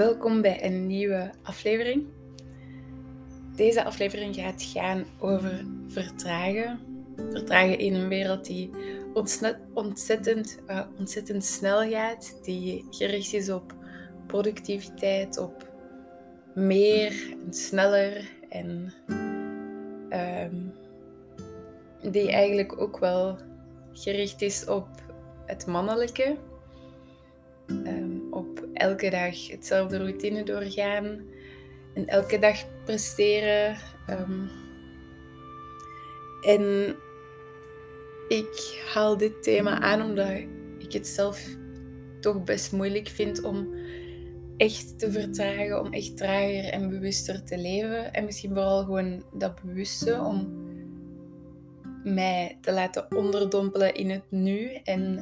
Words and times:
welkom 0.00 0.40
bij 0.40 0.64
een 0.64 0.86
nieuwe 0.86 1.30
aflevering. 1.42 2.06
Deze 3.56 3.84
aflevering 3.84 4.34
gaat 4.34 4.62
gaan 4.62 5.04
over 5.18 5.64
vertragen. 5.86 6.78
Vertragen 7.30 7.78
in 7.78 7.94
een 7.94 8.08
wereld 8.08 8.44
die 8.44 8.70
ontzettend, 9.74 10.58
uh, 10.68 10.80
ontzettend 10.98 11.44
snel 11.44 11.88
gaat, 11.88 12.38
die 12.42 12.86
gericht 12.90 13.32
is 13.32 13.50
op 13.50 13.74
productiviteit, 14.26 15.38
op 15.38 15.68
meer 16.54 17.36
en 17.46 17.54
sneller 17.54 18.30
en 18.48 18.92
um, 20.10 20.72
die 22.10 22.30
eigenlijk 22.30 22.80
ook 22.80 22.98
wel 22.98 23.38
gericht 23.92 24.42
is 24.42 24.66
op 24.66 24.88
het 25.46 25.66
mannelijke. 25.66 26.36
Um, 27.68 28.26
op 28.30 28.59
elke 28.80 29.10
dag 29.10 29.48
hetzelfde 29.48 29.98
routine 29.98 30.42
doorgaan 30.42 31.20
en 31.94 32.06
elke 32.06 32.38
dag 32.38 32.56
presteren. 32.84 33.76
Um, 34.10 34.50
en 36.40 36.96
ik 38.28 38.82
haal 38.94 39.16
dit 39.16 39.42
thema 39.42 39.80
aan 39.80 40.02
omdat 40.02 40.30
ik 40.78 40.92
het 40.92 41.06
zelf 41.06 41.46
toch 42.20 42.44
best 42.44 42.72
moeilijk 42.72 43.08
vind 43.08 43.42
om 43.42 43.74
echt 44.56 44.98
te 44.98 45.12
vertragen, 45.12 45.80
om 45.80 45.92
echt 45.92 46.16
trager 46.16 46.64
en 46.64 46.88
bewuster 46.88 47.44
te 47.44 47.58
leven. 47.58 48.12
En 48.12 48.24
misschien 48.24 48.54
vooral 48.54 48.84
gewoon 48.84 49.22
dat 49.32 49.62
bewuste 49.62 50.20
om 50.20 50.58
mij 52.04 52.58
te 52.60 52.72
laten 52.72 53.16
onderdompelen 53.16 53.94
in 53.94 54.10
het 54.10 54.30
nu 54.30 54.72
en 54.84 55.18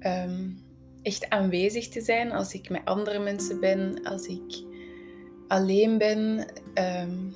um, 0.00 0.61
echt 1.02 1.28
aanwezig 1.28 1.88
te 1.88 2.00
zijn 2.00 2.32
als 2.32 2.54
ik 2.54 2.68
met 2.68 2.84
andere 2.84 3.18
mensen 3.18 3.60
ben, 3.60 4.02
als 4.02 4.26
ik 4.26 4.64
alleen 5.48 5.98
ben. 5.98 6.46
Um, 6.74 7.34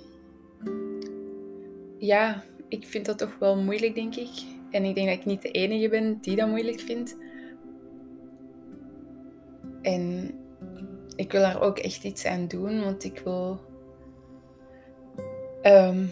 ja, 1.98 2.44
ik 2.68 2.86
vind 2.86 3.06
dat 3.06 3.18
toch 3.18 3.38
wel 3.38 3.56
moeilijk, 3.56 3.94
denk 3.94 4.14
ik. 4.14 4.30
En 4.70 4.84
ik 4.84 4.94
denk 4.94 5.08
dat 5.08 5.18
ik 5.18 5.24
niet 5.24 5.42
de 5.42 5.50
enige 5.50 5.88
ben 5.88 6.18
die 6.20 6.36
dat 6.36 6.48
moeilijk 6.48 6.80
vindt. 6.80 7.16
En 9.82 10.34
ik 11.16 11.32
wil 11.32 11.40
daar 11.40 11.60
ook 11.60 11.78
echt 11.78 12.04
iets 12.04 12.24
aan 12.24 12.48
doen, 12.48 12.82
want 12.82 13.04
ik 13.04 13.20
wil 13.24 13.60
um, 15.62 16.10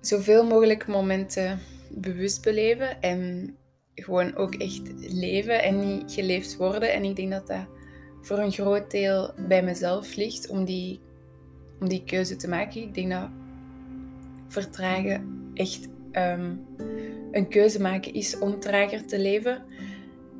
zoveel 0.00 0.46
mogelijk 0.46 0.86
momenten 0.86 1.58
bewust 1.90 2.42
beleven 2.42 3.00
en 3.00 3.56
gewoon 4.04 4.36
ook 4.36 4.54
echt 4.54 4.82
leven 4.98 5.62
en 5.62 5.78
niet 5.80 6.12
geleefd 6.12 6.56
worden. 6.56 6.92
En 6.92 7.04
ik 7.04 7.16
denk 7.16 7.30
dat 7.30 7.46
dat 7.46 7.66
voor 8.20 8.38
een 8.38 8.52
groot 8.52 8.90
deel 8.90 9.30
bij 9.48 9.62
mezelf 9.62 10.16
ligt 10.16 10.48
om 10.48 10.64
die, 10.64 11.00
om 11.80 11.88
die 11.88 12.04
keuze 12.04 12.36
te 12.36 12.48
maken. 12.48 12.82
Ik 12.82 12.94
denk 12.94 13.10
dat 13.10 13.28
vertragen 14.48 15.50
echt 15.54 15.88
ehm, 16.12 16.52
een 17.30 17.48
keuze 17.48 17.80
maken 17.80 18.12
is 18.12 18.38
om 18.38 18.60
trager 18.60 19.06
te 19.06 19.18
leven. 19.18 19.62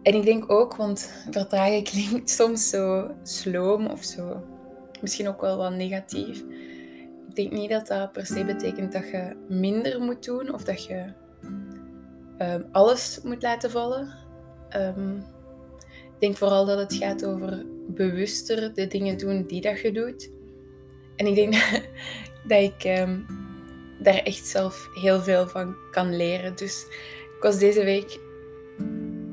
En 0.02 0.14
ik 0.14 0.24
denk 0.24 0.52
ook, 0.52 0.76
want 0.76 1.12
vertragen 1.30 1.84
klinkt 1.92 2.30
soms 2.30 2.68
zo 2.68 3.10
sloom 3.22 3.86
of 3.86 4.04
zo, 4.04 4.42
misschien 5.00 5.28
ook 5.28 5.40
wel 5.40 5.56
wat 5.56 5.72
negatief. 5.72 6.44
Ik 7.28 7.34
denk 7.34 7.52
niet 7.52 7.70
dat 7.70 7.86
dat 7.86 8.12
per 8.12 8.26
se 8.26 8.44
betekent 8.44 8.92
dat 8.92 9.08
je 9.08 9.36
minder 9.48 10.00
moet 10.00 10.24
doen 10.24 10.54
of 10.54 10.64
dat 10.64 10.84
je 10.84 11.12
um, 12.39 12.67
alles 12.72 13.20
moet 13.22 13.42
laten 13.42 13.70
vallen. 13.70 14.14
Um, 14.77 15.17
ik 15.89 16.19
denk 16.19 16.36
vooral 16.36 16.67
dat 16.67 16.78
het 16.78 16.94
gaat 16.94 17.25
over 17.25 17.67
bewuster 17.89 18.75
de 18.75 18.86
dingen 18.86 19.19
doen 19.19 19.47
die 19.47 19.61
dat 19.61 19.81
je 19.81 19.92
doet. 19.92 20.31
En 21.16 21.27
ik 21.27 21.34
denk 21.34 21.53
dat, 22.48 22.62
ik 22.62 22.84
um, 22.84 23.27
daar 24.03 24.19
echt 24.19 24.47
zelf 24.47 24.88
heel 24.94 25.21
veel 25.21 25.48
van 25.48 25.77
kan 25.91 26.16
leren. 26.16 26.56
Dus 26.56 26.87
ik 27.37 27.43
was 27.43 27.59
deze 27.59 27.84
week 27.84 28.19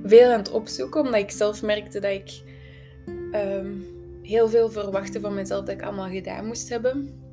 veel 0.04 0.32
aan 0.32 0.40
het 0.40 0.52
opzoeken, 0.52 1.02
omdat 1.02 1.20
ik 1.20 1.32
zelf 1.32 1.62
merkte 1.62 2.00
dat 2.00 2.12
ik 2.12 2.44
heel 4.22 4.50
veel 4.50 4.72
verwachtte 4.72 5.20
van 5.20 5.34
mezelf 5.34 5.66
dat 5.66 5.76
ik 5.76 5.84
allemaal 5.84 6.10
gedaan 6.10 6.46
moest 6.46 6.70
hebben. 6.70 7.24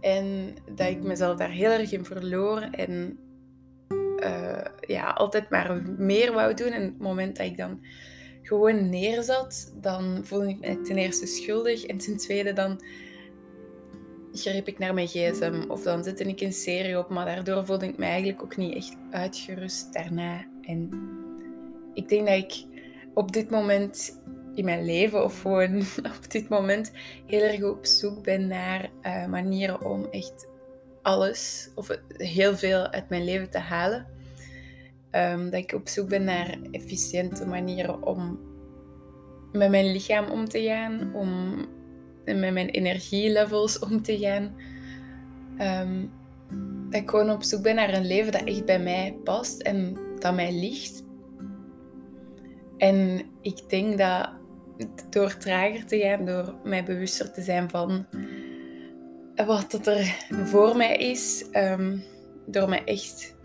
En 0.00 0.54
dat 0.74 0.88
ik 0.88 1.02
mezelf 1.02 1.36
daar 1.36 1.50
heel 1.50 1.70
erg 1.70 1.92
in 1.92 2.04
verloor. 2.04 2.60
En 2.60 3.18
uh, 4.26 4.64
ja, 4.80 5.10
altijd 5.10 5.50
maar 5.50 5.82
meer 5.98 6.32
wou 6.32 6.54
doen. 6.54 6.72
En 6.72 6.82
het 6.82 6.98
moment 6.98 7.36
dat 7.36 7.46
ik 7.46 7.56
dan 7.56 7.80
gewoon 8.42 8.90
neerzat, 8.90 9.72
dan 9.80 10.20
voelde 10.22 10.48
ik 10.48 10.58
me 10.60 10.80
ten 10.80 10.96
eerste 10.96 11.26
schuldig. 11.26 11.84
En 11.84 11.98
ten 11.98 12.16
tweede 12.16 12.52
dan 12.52 12.80
greep 14.32 14.68
ik 14.68 14.78
naar 14.78 14.94
mijn 14.94 15.08
gsm. 15.08 15.62
Of 15.68 15.82
dan 15.82 16.04
zette 16.04 16.24
ik 16.24 16.40
een 16.40 16.52
serie 16.52 16.98
op. 16.98 17.08
Maar 17.08 17.26
daardoor 17.26 17.66
voelde 17.66 17.86
ik 17.86 17.98
me 17.98 18.04
eigenlijk 18.04 18.42
ook 18.42 18.56
niet 18.56 18.74
echt 18.74 18.96
uitgerust 19.10 19.92
daarna. 19.92 20.46
En 20.62 20.90
ik 21.94 22.08
denk 22.08 22.26
dat 22.26 22.36
ik 22.36 22.64
op 23.14 23.32
dit 23.32 23.50
moment 23.50 24.20
in 24.54 24.64
mijn 24.64 24.84
leven, 24.84 25.24
of 25.24 25.40
gewoon 25.40 25.80
op 26.18 26.30
dit 26.30 26.48
moment, 26.48 26.92
heel 27.26 27.42
erg 27.42 27.62
op 27.62 27.86
zoek 27.86 28.22
ben 28.22 28.46
naar 28.46 28.90
uh, 29.02 29.26
manieren 29.26 29.84
om 29.84 30.06
echt 30.10 30.48
alles 31.02 31.70
of 31.74 31.88
heel 32.16 32.56
veel 32.56 32.86
uit 32.86 33.08
mijn 33.08 33.24
leven 33.24 33.50
te 33.50 33.58
halen. 33.58 34.06
Um, 35.12 35.44
dat 35.50 35.60
ik 35.60 35.72
op 35.72 35.88
zoek 35.88 36.08
ben 36.08 36.24
naar 36.24 36.58
efficiënte 36.70 37.46
manieren 37.46 38.02
om 38.02 38.38
met 39.52 39.70
mijn 39.70 39.92
lichaam 39.92 40.30
om 40.30 40.48
te 40.48 40.62
gaan, 40.62 41.14
om 41.14 41.56
met 42.24 42.52
mijn 42.52 42.68
energielevels 42.68 43.78
om 43.78 44.02
te 44.02 44.18
gaan. 44.18 44.54
Um, 45.86 46.10
dat 46.90 47.00
ik 47.00 47.10
gewoon 47.10 47.30
op 47.30 47.42
zoek 47.42 47.62
ben 47.62 47.74
naar 47.74 47.94
een 47.94 48.06
leven 48.06 48.32
dat 48.32 48.44
echt 48.44 48.64
bij 48.64 48.80
mij 48.80 49.18
past 49.24 49.60
en 49.60 49.96
dat 50.18 50.34
mij 50.34 50.52
ligt. 50.52 51.04
En 52.76 53.22
ik 53.40 53.68
denk 53.68 53.98
dat 53.98 54.30
door 55.10 55.36
trager 55.36 55.86
te 55.86 55.98
gaan, 55.98 56.24
door 56.24 56.54
mij 56.64 56.84
bewuster 56.84 57.32
te 57.32 57.42
zijn 57.42 57.70
van 57.70 58.06
wat 59.46 59.86
er 59.86 60.26
voor 60.44 60.76
mij 60.76 60.96
is, 60.96 61.44
um, 61.52 62.02
door 62.46 62.68
mij 62.68 62.84
echt 62.84 63.36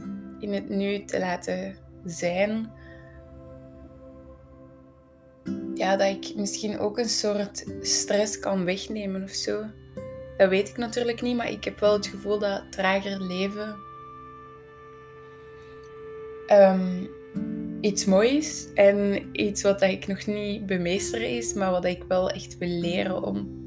in 0.41 0.53
het 0.53 0.69
nu 0.69 1.05
te 1.05 1.19
laten 1.19 1.75
zijn, 2.05 2.71
ja, 5.73 5.95
dat 5.95 6.07
ik 6.07 6.35
misschien 6.35 6.79
ook 6.79 6.97
een 6.97 7.09
soort 7.09 7.65
stress 7.81 8.39
kan 8.39 8.65
wegnemen 8.65 9.23
of 9.23 9.31
zo. 9.31 9.63
Dat 10.37 10.49
weet 10.49 10.69
ik 10.69 10.77
natuurlijk 10.77 11.21
niet, 11.21 11.35
maar 11.35 11.51
ik 11.51 11.63
heb 11.63 11.79
wel 11.79 11.93
het 11.93 12.07
gevoel 12.07 12.39
dat 12.39 12.71
trager 12.71 13.21
leven 13.23 13.75
um, 16.51 17.09
iets 17.81 18.05
moois 18.05 18.47
is 18.47 18.67
en 18.73 19.29
iets 19.31 19.61
wat 19.61 19.81
ik 19.81 20.07
nog 20.07 20.25
niet 20.25 20.65
bemeesteren 20.65 21.29
is, 21.29 21.53
maar 21.53 21.71
wat 21.71 21.85
ik 21.85 22.03
wel 22.07 22.29
echt 22.29 22.57
wil 22.57 22.69
leren 22.69 23.23
om 23.23 23.59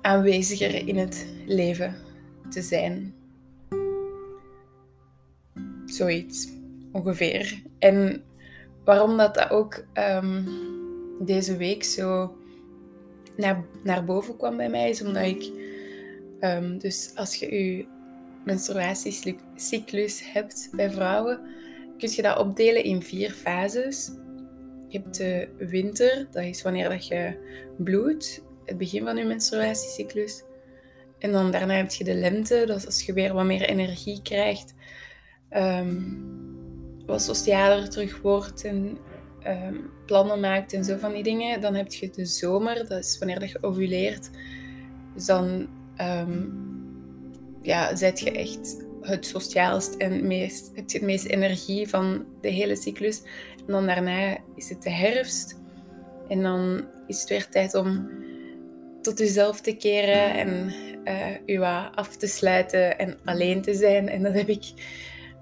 aanweziger 0.00 0.88
in 0.88 0.96
het 0.96 1.26
leven 1.46 2.03
te 2.54 2.62
zijn. 2.62 3.14
Zoiets, 5.84 6.48
ongeveer. 6.92 7.62
En 7.78 8.22
waarom 8.84 9.16
dat, 9.16 9.34
dat 9.34 9.50
ook 9.50 9.84
um, 9.94 10.46
deze 11.20 11.56
week 11.56 11.84
zo 11.84 12.36
naar, 13.36 13.64
naar 13.82 14.04
boven 14.04 14.36
kwam 14.36 14.56
bij 14.56 14.68
mij, 14.68 14.90
is 14.90 15.02
omdat 15.02 15.24
ik... 15.24 15.50
Um, 16.40 16.78
dus 16.78 17.12
als 17.14 17.34
je 17.34 17.54
je 17.54 17.86
menstruatiecyclus 18.44 20.32
hebt 20.32 20.68
bij 20.72 20.90
vrouwen, 20.90 21.40
kun 21.98 22.10
je 22.10 22.22
dat 22.22 22.38
opdelen 22.38 22.84
in 22.84 23.02
vier 23.02 23.30
fases. 23.30 24.10
Je 24.88 24.98
hebt 24.98 25.16
de 25.16 25.48
winter, 25.58 26.28
dat 26.30 26.42
is 26.42 26.62
wanneer 26.62 26.88
dat 26.88 27.06
je 27.06 27.36
bloedt 27.76 28.42
het 28.64 28.78
begin 28.78 29.04
van 29.04 29.16
je 29.16 29.24
menstruatiecyclus. 29.24 30.42
En 31.24 31.32
dan 31.32 31.50
daarna 31.50 31.74
heb 31.74 31.90
je 31.90 32.04
de 32.04 32.14
lente, 32.14 32.64
dat 32.66 32.76
is 32.76 32.86
als 32.86 33.02
je 33.02 33.12
weer 33.12 33.32
wat 33.32 33.44
meer 33.44 33.62
energie 33.62 34.22
krijgt, 34.22 34.74
um, 35.56 36.22
wat 37.06 37.22
socialer 37.22 37.90
terug 37.90 38.20
wordt 38.20 38.64
en 38.64 38.98
ehm, 39.42 39.74
plannen 40.06 40.40
maakt 40.40 40.72
en 40.72 40.84
zo 40.84 40.96
van 40.96 41.12
die 41.12 41.22
dingen. 41.22 41.60
Dan 41.60 41.74
heb 41.74 41.92
je 41.92 42.10
de 42.10 42.24
zomer, 42.24 42.88
dat 42.88 43.04
is 43.04 43.18
wanneer 43.18 43.40
dat 43.40 43.50
je 43.50 43.62
ovuleert. 43.62 44.30
Dus 45.14 45.26
dan 45.26 45.68
um, 46.00 46.52
ja, 47.62 47.96
zet 47.96 48.20
je 48.20 48.30
echt 48.30 48.84
het 49.00 49.26
sociaalst 49.26 49.94
en 49.94 50.26
meest, 50.26 50.70
heb 50.74 50.90
je 50.90 50.98
het 50.98 51.06
meeste 51.06 51.28
energie 51.28 51.88
van 51.88 52.24
de 52.40 52.48
hele 52.48 52.76
cyclus. 52.76 53.22
En 53.66 53.72
dan 53.72 53.86
daarna 53.86 54.36
is 54.56 54.68
het 54.68 54.82
de 54.82 54.90
herfst. 54.90 55.60
En 56.28 56.42
dan 56.42 56.84
is 57.06 57.20
het 57.20 57.28
weer 57.28 57.48
tijd 57.48 57.74
om 57.74 58.10
tot 59.02 59.18
jezelf 59.18 59.60
te 59.60 59.76
keren 59.76 60.34
en 60.34 60.72
uh, 61.04 61.56
u 61.56 61.60
af 61.94 62.16
te 62.16 62.26
sluiten 62.26 62.98
en 62.98 63.18
alleen 63.24 63.62
te 63.62 63.74
zijn. 63.74 64.08
En 64.08 64.22
dat 64.22 64.34
heb 64.34 64.48
ik 64.48 64.64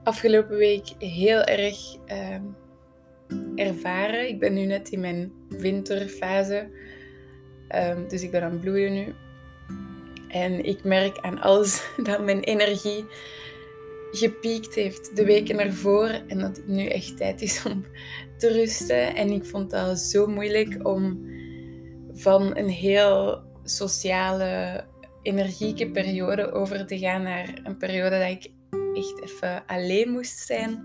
afgelopen 0.05 0.57
week 0.57 0.87
heel 0.99 1.43
erg 1.43 1.77
uh, 2.07 3.67
ervaren. 3.67 4.29
Ik 4.29 4.39
ben 4.39 4.55
nu 4.55 4.65
net 4.65 4.89
in 4.89 5.01
mijn 5.01 5.33
winterfase. 5.49 6.69
Ehm, 7.69 8.09
dus 8.09 8.23
ik 8.23 8.31
ben 8.31 8.43
aan 8.43 8.51
het 8.51 8.61
bloeien 8.61 8.93
nu. 8.93 9.15
En 10.29 10.65
ik 10.65 10.85
merk 10.85 11.19
aan 11.19 11.41
alles 11.41 11.83
dat 12.03 12.25
mijn 12.25 12.41
energie 12.41 13.05
gepiekt 14.11 14.75
heeft 14.75 15.17
de 15.17 15.25
weken 15.25 15.59
ervoor. 15.61 16.09
En 16.27 16.39
dat 16.39 16.57
het 16.57 16.69
nu 16.69 16.87
echt 16.87 17.17
tijd 17.17 17.43
is 17.43 17.65
om 17.67 17.85
te 18.39 18.53
rusten. 18.53 19.15
En 19.15 19.31
ik 19.31 19.45
vond 19.45 19.71
dat 19.71 19.99
zo 19.99 20.27
moeilijk 20.27 20.87
om 20.87 21.31
van 22.13 22.57
een 22.57 22.69
heel 22.69 23.43
sociale, 23.65 24.85
energieke 25.23 25.91
periode 25.91 26.53
over 26.53 26.87
te 26.87 26.99
gaan 26.99 27.23
naar 27.23 27.61
een 27.65 27.77
periode 27.77 28.19
dat 28.19 28.31
ik 28.31 28.51
echt 28.95 29.23
even 29.23 29.67
alleen 29.67 30.11
moest 30.11 30.39
zijn. 30.39 30.85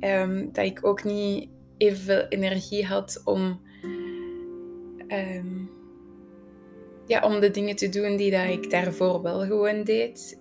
Ehm, 0.00 0.46
dat 0.52 0.64
ik 0.64 0.86
ook 0.86 1.04
niet 1.04 1.48
evenveel 1.76 2.26
energie 2.28 2.86
had 2.86 3.20
om, 3.24 3.60
ehm, 5.08 5.56
ja, 7.06 7.22
om 7.22 7.40
de 7.40 7.50
dingen 7.50 7.76
te 7.76 7.88
doen 7.88 8.16
die 8.16 8.30
dat 8.30 8.48
ik 8.48 8.70
daarvoor 8.70 9.22
wel 9.22 9.40
gewoon 9.40 9.84
deed. 9.84 10.38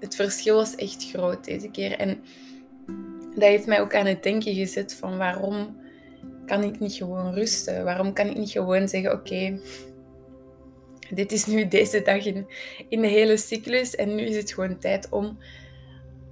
Het 0.00 0.14
verschil 0.14 0.54
was 0.54 0.74
echt 0.74 1.10
groot 1.10 1.44
deze 1.44 1.70
keer. 1.70 1.92
En 1.92 2.20
dat 3.34 3.48
heeft 3.48 3.66
mij 3.66 3.80
ook 3.80 3.94
aan 3.94 4.06
het 4.06 4.22
denken 4.22 4.54
gezet 4.54 4.94
van 4.94 5.16
waarom 5.16 5.76
kan 6.46 6.62
ik 6.62 6.78
niet 6.80 6.92
gewoon 6.92 7.34
rusten? 7.34 7.84
Waarom 7.84 8.12
kan 8.12 8.26
ik 8.26 8.36
niet 8.36 8.50
gewoon 8.50 8.88
zeggen, 8.88 9.12
oké, 9.12 9.58
dit 11.10 11.32
is 11.32 11.46
nu 11.46 11.68
deze 11.68 12.02
dag 12.02 12.24
in, 12.24 12.46
in 12.88 13.00
de 13.00 13.06
hele 13.06 13.36
cyclus 13.36 13.94
en 13.94 14.14
nu 14.14 14.22
is 14.22 14.36
het 14.36 14.52
gewoon 14.52 14.78
tijd 14.78 15.08
om 15.10 15.38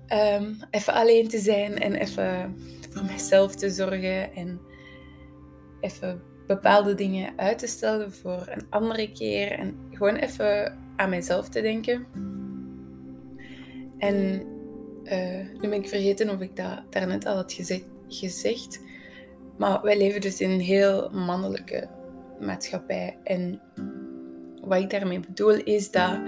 Ehm, 0.07 0.53
even 0.71 0.93
alleen 0.93 1.29
te 1.29 1.39
zijn 1.39 1.79
en 1.79 1.95
even 1.95 2.57
voor 2.91 3.05
mezelf 3.05 3.55
te 3.55 3.71
zorgen 3.71 4.35
en 4.35 4.61
even 5.81 6.23
bepaalde 6.47 6.95
dingen 6.95 7.33
uit 7.37 7.59
te 7.59 7.67
stellen 7.67 8.13
voor 8.13 8.47
een 8.49 8.67
andere 8.71 9.13
keer 9.13 9.53
en 9.53 9.77
gewoon 9.91 10.17
even 10.17 10.79
aan 10.97 11.11
mezelf 11.11 11.49
te 11.49 11.61
denken. 11.61 12.07
En 13.99 14.47
uh, 15.05 15.61
nu 15.61 15.69
ben 15.69 15.73
ik 15.73 15.89
vergeten 15.89 16.31
of 16.31 16.41
ik 16.41 16.57
dat 16.57 16.83
daarnet 16.91 17.27
al 17.27 17.35
had 17.37 17.53
gezegd, 17.53 17.85
gezegd. 18.09 18.81
Maar 19.59 19.83
wij 19.83 19.99
leven 19.99 20.21
dus 20.21 20.41
in 20.41 20.51
een 20.51 20.61
heel 20.61 21.11
mannelijke 21.11 21.89
maatschappij. 22.41 23.19
En 23.23 23.61
wat 24.67 24.81
ik 24.81 24.91
daarmee 24.91 25.21
bedoel 25.21 25.55
is 25.65 25.91
dat 25.91 26.19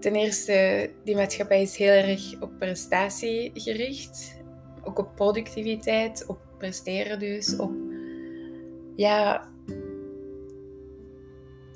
Ten 0.00 0.14
eerste, 0.14 0.90
die 1.04 1.16
maatschappij 1.16 1.62
is 1.62 1.76
heel 1.76 1.92
erg 1.92 2.40
op 2.40 2.50
prestatie 2.58 3.50
gericht. 3.54 4.36
Ook 4.84 4.98
op 4.98 5.14
productiviteit, 5.14 6.24
op 6.26 6.38
presteren 6.58 7.18
dus. 7.18 7.56
Op, 7.56 7.72
ja, 8.96 9.48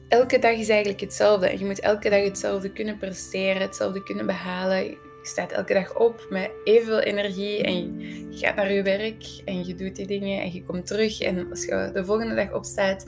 elke 0.08 0.38
dag 0.38 0.52
is 0.52 0.68
eigenlijk 0.68 1.00
hetzelfde. 1.00 1.58
Je 1.58 1.64
moet 1.64 1.80
elke 1.80 2.10
dag 2.10 2.24
hetzelfde 2.24 2.72
kunnen 2.72 2.96
presteren, 2.98 3.62
hetzelfde 3.62 4.02
kunnen 4.02 4.26
behalen. 4.26 4.84
Je 4.84 4.98
staat 5.22 5.52
elke 5.52 5.74
dag 5.74 5.98
op 5.98 6.26
met 6.30 6.50
evenveel 6.64 7.00
energie 7.00 7.62
en 7.62 8.00
je 8.30 8.38
gaat 8.38 8.56
naar 8.56 8.72
je 8.72 8.82
werk 8.82 9.24
en 9.44 9.64
je 9.66 9.74
doet 9.74 9.96
die 9.96 10.06
dingen 10.06 10.42
en 10.42 10.52
je 10.52 10.64
komt 10.64 10.86
terug. 10.86 11.20
En 11.20 11.50
als 11.50 11.64
je 11.64 11.90
de 11.92 12.04
volgende 12.04 12.34
dag 12.34 12.52
opstaat, 12.52 13.06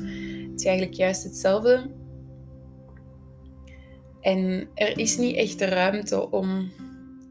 is 0.56 0.62
je 0.62 0.68
eigenlijk 0.68 0.96
juist 0.96 1.24
hetzelfde. 1.24 1.90
En 4.22 4.68
er 4.74 4.98
is 4.98 5.16
niet 5.16 5.36
echt 5.36 5.58
de 5.58 5.64
ruimte 5.64 6.30
om 6.30 6.72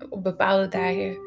op 0.09 0.23
bepaalde 0.23 0.67
dagen 0.67 1.17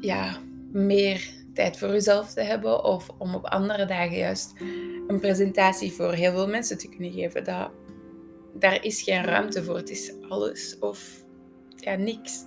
ja, 0.00 0.38
meer 0.72 1.30
tijd 1.54 1.78
voor 1.78 1.88
jezelf 1.88 2.32
te 2.32 2.40
hebben. 2.40 2.84
Of 2.84 3.08
om 3.18 3.34
op 3.34 3.44
andere 3.44 3.86
dagen 3.86 4.16
juist 4.16 4.52
een 5.06 5.20
presentatie 5.20 5.92
voor 5.92 6.12
heel 6.12 6.32
veel 6.32 6.48
mensen 6.48 6.78
te 6.78 6.88
kunnen 6.88 7.12
geven. 7.12 7.44
Dat, 7.44 7.70
daar 8.54 8.84
is 8.84 9.02
geen 9.02 9.24
ruimte 9.24 9.64
voor. 9.64 9.76
Het 9.76 9.90
is 9.90 10.12
alles 10.28 10.76
of 10.80 11.24
ja, 11.76 11.94
niks. 11.94 12.44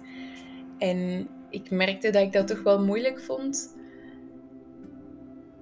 En 0.78 1.28
ik 1.50 1.69
merkte 1.69 2.10
dat 2.10 2.22
ik 2.22 2.31
dat 2.31 2.48
toch 2.48 2.63
wel 2.63 2.84
moeilijk 2.84 3.19
vond. 3.19 3.75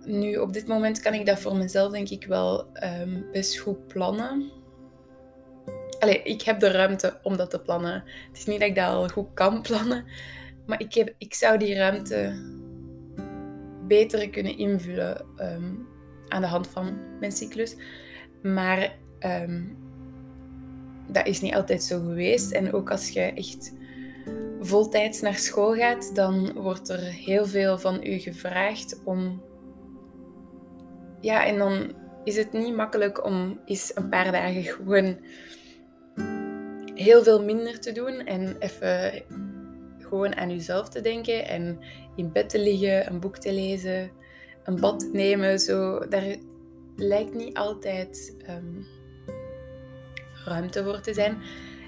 Nu, 0.05 0.37
op 0.37 0.53
dit 0.53 0.67
moment 0.67 0.99
kan 0.99 1.13
ik 1.13 1.25
dat 1.25 1.39
voor 1.39 1.55
mezelf 1.55 1.91
denk 1.91 2.09
ik 2.09 2.25
wel 2.25 2.67
um, 2.83 3.25
best 3.31 3.57
goed 3.57 3.87
plannen. 3.87 4.51
Allee, 6.03 6.23
ik 6.23 6.41
heb 6.41 6.59
de 6.59 6.71
ruimte 6.71 7.19
om 7.21 7.37
dat 7.37 7.49
te 7.49 7.59
plannen. 7.59 8.03
Het 8.27 8.37
is 8.37 8.45
niet 8.45 8.59
dat 8.59 8.69
ik 8.69 8.75
dat 8.75 8.87
al 8.87 9.09
goed 9.09 9.27
kan 9.33 9.61
plannen, 9.61 10.05
maar 10.65 10.79
ik, 10.79 10.93
heb, 10.93 11.13
ik 11.17 11.33
zou 11.33 11.57
die 11.57 11.75
ruimte 11.75 12.41
beter 13.87 14.29
kunnen 14.29 14.57
invullen 14.57 15.25
ehm, 15.37 15.73
aan 16.27 16.41
de 16.41 16.47
hand 16.47 16.67
van 16.67 16.97
mijn 17.19 17.31
cyclus. 17.31 17.75
Maar 18.41 18.95
um, 19.19 19.77
dat 21.07 21.27
is 21.27 21.41
niet 21.41 21.55
altijd 21.55 21.83
zo 21.83 21.99
geweest. 21.99 22.51
En 22.51 22.73
ook 22.73 22.91
als 22.91 23.09
je 23.09 23.21
echt 23.21 23.73
voltijds 24.59 25.21
naar 25.21 25.37
school 25.37 25.73
gaat, 25.73 26.15
dan 26.15 26.53
wordt 26.53 26.89
er 26.89 27.01
heel 27.01 27.45
veel 27.45 27.77
van 27.79 28.05
u 28.05 28.17
gevraagd 28.17 28.99
om. 29.03 29.41
Ja, 31.21 31.45
en 31.45 31.57
dan 31.57 31.93
is 32.23 32.35
het 32.35 32.53
niet 32.53 32.75
makkelijk 32.75 33.25
om 33.25 33.59
eens 33.65 33.91
een 33.95 34.09
paar 34.09 34.31
dagen 34.31 34.63
gewoon 34.63 35.17
heel 36.95 37.23
veel 37.23 37.43
minder 37.43 37.79
te 37.79 37.91
doen 37.91 38.25
en 38.25 38.55
even 38.59 39.23
gewoon 39.99 40.35
aan 40.35 40.49
jezelf 40.49 40.89
te 40.89 41.01
denken 41.01 41.47
en 41.47 41.79
in 42.15 42.31
bed 42.31 42.49
te 42.49 42.59
liggen, 42.59 43.07
een 43.07 43.19
boek 43.19 43.37
te 43.37 43.53
lezen, 43.53 44.11
een 44.63 44.79
bad 44.79 45.09
nemen. 45.11 45.59
Zo, 45.59 46.07
daar 46.07 46.35
lijkt 46.95 47.33
niet 47.33 47.57
altijd 47.57 48.35
ehm, 48.45 48.81
ruimte 50.45 50.83
voor 50.83 51.01
te 51.01 51.13
zijn. 51.13 51.37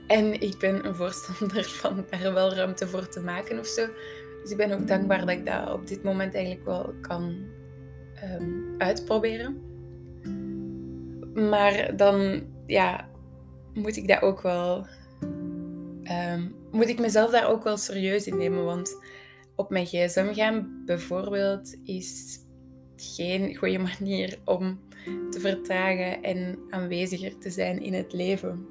En 0.07 0.41
ik 0.41 0.57
ben 0.59 0.85
een 0.85 0.95
voorstander 0.95 1.63
van 1.81 2.05
daar 2.09 2.33
wel 2.33 2.53
ruimte 2.53 2.87
voor 2.87 3.07
te 3.07 3.19
maken 3.19 3.59
of 3.59 3.67
zo. 3.67 3.87
Dus 4.41 4.51
ik 4.51 4.57
ben 4.57 4.71
ook 4.71 4.87
dankbaar 4.87 5.19
dat 5.19 5.29
ik 5.29 5.45
dat 5.45 5.73
op 5.73 5.87
dit 5.87 6.03
moment 6.03 6.33
eigenlijk 6.33 6.65
wel 6.65 6.93
kan 7.01 7.45
ehm, 8.15 8.49
uitproberen. 8.77 9.61
Maar 11.33 11.95
dan, 11.95 12.43
ja, 12.65 13.09
moet 13.75 13.95
ik 13.95 14.07
dat 14.07 14.21
ook 14.21 14.41
wel. 14.41 14.85
Um, 16.33 16.55
moet 16.71 16.87
ik 16.87 16.99
mezelf 16.99 17.31
daar 17.31 17.49
ook 17.49 17.63
wel 17.63 17.77
serieus 17.77 18.27
in 18.27 18.37
nemen. 18.37 18.65
Want 18.65 18.97
op 19.55 19.69
mijn 19.69 19.85
gsm 19.85 20.33
gaan 20.33 20.83
bijvoorbeeld 20.85 21.75
is 21.83 22.39
geen 22.95 23.55
goede 23.55 23.79
manier 23.79 24.39
om 24.45 24.79
te 25.29 25.39
vertragen 25.39 26.23
en 26.23 26.59
aanweziger 26.69 27.37
te 27.37 27.49
zijn 27.49 27.81
in 27.81 27.93
het 27.93 28.13
leven. 28.13 28.67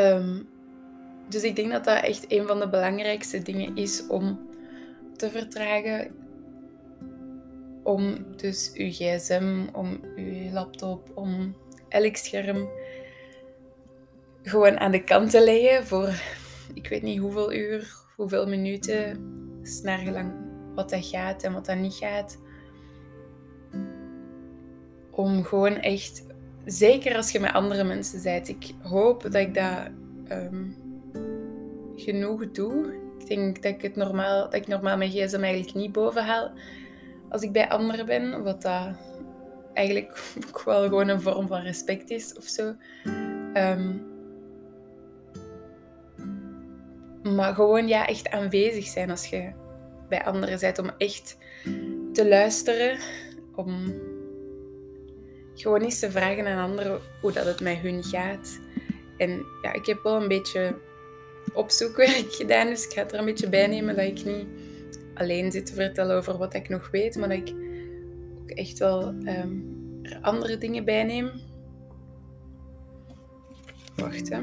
Um, 0.00 0.48
dus 1.28 1.42
ik 1.42 1.56
denk 1.56 1.70
dat 1.72 1.84
dat 1.84 2.02
echt 2.02 2.24
een 2.32 2.46
van 2.46 2.58
de 2.58 2.68
belangrijkste 2.68 3.42
dingen 3.42 3.76
is 3.76 4.06
om 4.06 4.38
te 5.16 5.30
vertragen. 5.30 6.10
Om 7.82 8.16
dus 8.36 8.70
uw 8.74 8.90
gsm, 8.90 9.66
om 9.72 10.00
uw 10.16 10.50
laptop, 10.52 11.10
om 11.14 11.54
elk 11.88 12.16
scherm 12.16 12.68
gewoon 14.42 14.78
aan 14.78 14.90
de 14.90 15.04
kant 15.04 15.30
te 15.30 15.44
leggen 15.44 15.86
voor 15.86 16.12
ik 16.74 16.88
weet 16.88 17.02
niet 17.02 17.18
hoeveel 17.18 17.52
uur, 17.52 17.94
hoeveel 18.16 18.46
minuten, 18.46 19.30
snargelang 19.62 20.32
wat 20.74 20.90
dat 20.90 21.06
gaat 21.06 21.42
en 21.42 21.52
wat 21.52 21.66
dat 21.66 21.76
niet 21.76 21.94
gaat. 21.94 22.38
Om 25.10 25.44
gewoon 25.44 25.76
echt, 25.76 26.26
zeker 26.64 27.16
als 27.16 27.30
je 27.30 27.40
met 27.40 27.52
andere 27.52 27.84
mensen 27.84 28.22
bent, 28.22 28.48
ik 28.48 28.74
hoop 28.82 29.22
dat 29.22 29.34
ik 29.34 29.54
dat 29.54 29.90
ehm, 30.28 30.64
genoeg 31.96 32.50
doe. 32.50 32.94
Ik 33.18 33.26
denk 33.26 33.62
dat 33.62 33.72
ik 33.72 33.82
het 33.82 33.96
normaal, 33.96 34.42
dat 34.42 34.54
ik 34.54 34.66
normaal 34.66 34.96
mijn 34.96 35.10
gsm 35.10 35.42
eigenlijk 35.42 35.74
niet 35.74 35.92
boven 35.92 36.24
haal 36.24 36.50
als 37.28 37.42
ik 37.42 37.52
bij 37.52 37.68
anderen 37.68 38.06
ben, 38.06 38.42
wat 38.42 38.62
dat 38.62 38.88
eigenlijk 39.78 40.20
ook 40.48 40.62
wel 40.62 40.82
gewoon 40.82 41.08
een 41.08 41.20
vorm 41.20 41.46
van 41.46 41.60
respect 41.60 42.10
is 42.10 42.34
of 42.36 42.44
zo. 42.44 42.74
Ehm, 43.52 43.96
maar 47.22 47.54
gewoon 47.54 47.88
ja, 47.88 48.06
echt 48.06 48.30
aanwezig 48.30 48.86
zijn 48.86 49.10
als 49.10 49.26
je 49.26 49.52
bij 50.08 50.24
anderen 50.24 50.60
bent. 50.60 50.78
Om 50.78 50.90
echt 50.98 51.36
te 52.12 52.28
luisteren. 52.28 52.98
Om 53.54 53.94
gewoon 55.54 55.80
eens 55.80 55.98
te 55.98 56.10
vragen 56.10 56.46
aan 56.46 56.70
anderen 56.70 57.00
hoe 57.20 57.32
dat 57.32 57.44
het 57.44 57.60
met 57.60 57.76
hun 57.76 58.04
gaat. 58.04 58.60
En 59.16 59.44
ja, 59.62 59.72
ik 59.72 59.86
heb 59.86 60.02
wel 60.02 60.22
een 60.22 60.28
beetje 60.28 60.74
opzoekwerk 61.54 62.32
gedaan. 62.40 62.66
Dus 62.66 62.84
ik 62.84 62.92
ga 62.92 63.02
het 63.02 63.12
er 63.12 63.18
een 63.18 63.24
beetje 63.24 63.48
bij 63.48 63.66
nemen 63.66 63.96
dat 63.96 64.04
ik 64.04 64.24
niet 64.24 64.46
alleen 65.14 65.52
zit 65.52 65.66
te 65.66 65.74
vertellen 65.74 66.16
over 66.16 66.38
wat 66.38 66.54
ik 66.54 66.68
nog 66.68 66.90
weet. 66.90 67.16
Maar 67.16 67.28
dat 67.28 67.38
ik 67.38 67.54
echt 68.50 68.78
wel 68.78 69.14
ehm, 69.24 69.56
er 70.02 70.18
andere 70.20 70.58
dingen 70.58 70.84
bij 70.84 71.04
neem. 71.04 71.30
Wacht 73.96 74.28
hè. 74.28 74.40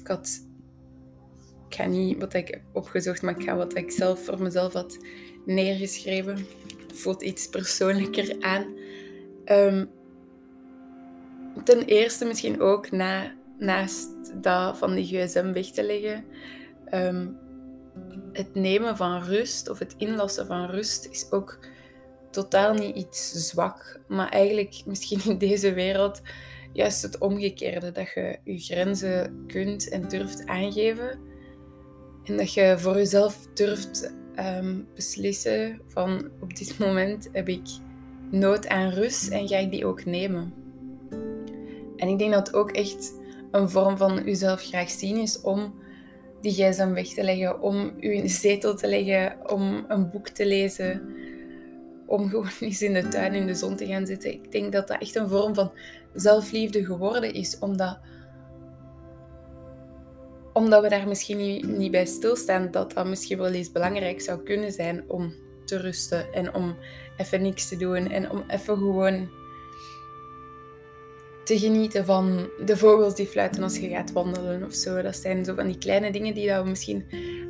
Ik 0.00 0.08
had, 0.08 0.46
ik 1.68 1.74
ga 1.74 1.86
niet 1.86 2.18
wat 2.18 2.34
ik 2.34 2.48
heb 2.48 2.62
opgezocht, 2.72 3.22
maar 3.22 3.38
ik 3.38 3.44
ga 3.44 3.56
wat 3.56 3.76
ik 3.76 3.90
zelf 3.90 4.24
voor 4.24 4.42
mezelf 4.42 4.72
had 4.72 4.98
neergeschreven. 5.46 6.46
Voelt 6.94 7.22
iets 7.22 7.48
persoonlijker 7.48 8.36
aan. 8.40 8.66
Um, 9.46 9.90
ten 11.64 11.84
eerste 11.84 12.24
misschien 12.24 12.60
ook 12.60 12.90
na, 12.90 13.34
naast 13.58 14.10
dat 14.42 14.78
van 14.78 14.94
die 14.94 15.04
gsm 15.04 15.52
weg 15.52 15.66
te 15.66 15.82
leggen. 15.82 16.24
Ehm, 16.84 17.26
het 18.32 18.54
nemen 18.54 18.96
van 18.96 19.22
rust 19.22 19.68
of 19.70 19.78
het 19.78 19.94
inlassen 19.98 20.46
van 20.46 20.66
rust 20.66 21.06
is 21.10 21.26
ook 21.30 21.58
totaal 22.30 22.74
niet 22.74 22.96
iets 22.96 23.32
zwak, 23.32 24.00
maar 24.08 24.28
eigenlijk 24.28 24.82
misschien 24.86 25.20
in 25.24 25.38
deze 25.38 25.72
wereld 25.72 26.20
juist 26.72 27.02
het 27.02 27.18
omgekeerde. 27.18 27.92
Dat 27.92 28.12
je 28.14 28.38
je 28.44 28.58
grenzen 28.58 29.44
kunt 29.46 29.88
en 29.88 30.08
durft 30.08 30.46
aangeven. 30.46 31.18
En 32.24 32.36
dat 32.36 32.54
je 32.54 32.74
voor 32.78 32.94
jezelf 32.94 33.46
durft 33.54 34.14
ehm, 34.34 34.80
beslissen 34.94 35.80
van 35.86 36.30
op 36.40 36.56
dit 36.56 36.78
moment 36.78 37.28
heb 37.32 37.48
ik 37.48 37.68
nood 38.30 38.68
aan 38.68 38.90
rust 38.90 39.28
en 39.28 39.48
ga 39.48 39.56
ik 39.56 39.70
die 39.70 39.86
ook 39.86 40.04
nemen. 40.04 40.54
En 41.96 42.08
ik 42.08 42.18
denk 42.18 42.32
dat 42.32 42.54
ook 42.54 42.70
echt 42.70 43.14
een 43.50 43.70
vorm 43.70 43.96
van 43.96 44.24
jezelf 44.24 44.62
graag 44.62 44.90
zien 44.90 45.16
is 45.16 45.40
om 45.40 45.74
die 46.42 46.52
gsm 46.52 46.92
weg 46.92 47.08
te 47.08 47.22
leggen, 47.22 47.60
om 47.60 47.92
u 48.00 48.12
in 48.12 48.22
de 48.22 48.28
zetel 48.28 48.74
te 48.74 48.88
leggen, 48.88 49.36
om 49.50 49.84
een 49.88 50.10
boek 50.10 50.28
te 50.28 50.46
lezen, 50.46 51.02
om 52.06 52.28
gewoon 52.28 52.50
eens 52.60 52.82
in 52.82 52.92
de 52.92 53.08
tuin 53.08 53.34
in 53.34 53.46
de 53.46 53.54
zon 53.54 53.76
te 53.76 53.86
gaan 53.86 54.06
zitten. 54.06 54.32
Ik 54.32 54.52
denk 54.52 54.72
dat 54.72 54.88
dat 54.88 55.00
echt 55.00 55.14
een 55.14 55.28
vorm 55.28 55.54
van 55.54 55.72
zelfliefde 56.14 56.84
geworden 56.84 57.34
is, 57.34 57.58
omdat, 57.58 57.98
omdat 60.52 60.82
we 60.82 60.88
daar 60.88 61.08
misschien 61.08 61.36
niet, 61.36 61.66
niet 61.66 61.90
bij 61.90 62.06
stilstaan 62.06 62.70
dat 62.70 62.92
dat 62.92 63.06
misschien 63.06 63.38
wel 63.38 63.52
eens 63.52 63.72
belangrijk 63.72 64.20
zou 64.20 64.42
kunnen 64.42 64.72
zijn 64.72 65.04
om 65.08 65.34
te 65.64 65.76
rusten 65.76 66.32
en 66.32 66.54
om 66.54 66.76
even 67.16 67.42
niks 67.42 67.68
te 67.68 67.76
doen 67.76 68.10
en 68.10 68.30
om 68.30 68.44
even 68.48 68.76
gewoon 68.76 69.28
te 71.44 71.58
genieten 71.58 72.04
van 72.04 72.50
de 72.64 72.76
vogels 72.76 73.14
die 73.14 73.26
fluiten 73.26 73.62
als 73.62 73.78
je 73.78 73.88
gaat 73.88 74.12
wandelen 74.12 74.64
of 74.64 74.74
zo. 74.74 75.02
Dat 75.02 75.16
zijn 75.16 75.44
zo 75.44 75.54
van 75.54 75.66
die 75.66 75.78
kleine 75.78 76.12
dingen 76.12 76.34
die 76.34 76.52
we 76.52 76.62
misschien 76.64 77.04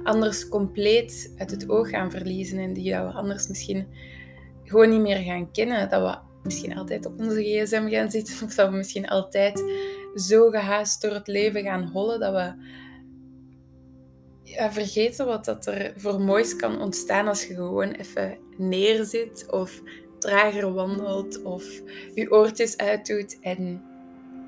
anders 0.04 0.48
compleet 0.48 1.34
uit 1.38 1.50
het 1.50 1.68
oog 1.68 1.88
gaan 1.88 2.10
verliezen 2.10 2.58
en 2.58 2.72
die 2.72 2.92
we 2.92 3.00
anders 3.00 3.48
misschien 3.48 3.86
gewoon 4.64 4.90
niet 4.90 5.00
meer 5.00 5.16
gaan 5.16 5.50
kennen. 5.50 5.90
Dat 5.90 6.02
we 6.02 6.18
misschien 6.42 6.76
altijd 6.76 7.06
op 7.06 7.18
onze 7.18 7.42
gsm 7.42 7.88
gaan 7.88 8.10
zitten 8.10 8.46
of 8.46 8.54
dat 8.54 8.70
we 8.70 8.76
misschien 8.76 9.08
altijd 9.08 9.64
zo 10.14 10.50
gehaast 10.50 11.02
door 11.02 11.12
het 11.12 11.26
leven 11.26 11.62
gaan 11.62 11.84
hollen 11.84 12.20
dat 12.20 12.32
we 12.32 12.54
vergeten 14.70 15.26
wat 15.26 15.44
dat 15.44 15.66
er 15.66 15.92
voor 15.96 16.20
moois 16.20 16.56
kan 16.56 16.80
ontstaan 16.80 17.28
als 17.28 17.44
je 17.44 17.54
gewoon 17.54 17.90
even 17.90 18.38
neerzit 18.56 19.46
of 19.50 19.82
trager 20.22 20.72
wandelt 20.72 21.42
of 21.42 21.64
je 22.14 22.30
oortjes 22.30 22.76
uitdoet 22.76 23.38
en 23.40 23.82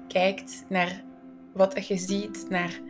kijkt 0.09 0.65
naar 0.69 1.05
wat 1.53 1.87
je 1.87 1.97
ziet, 1.97 2.47
naar 2.49 2.81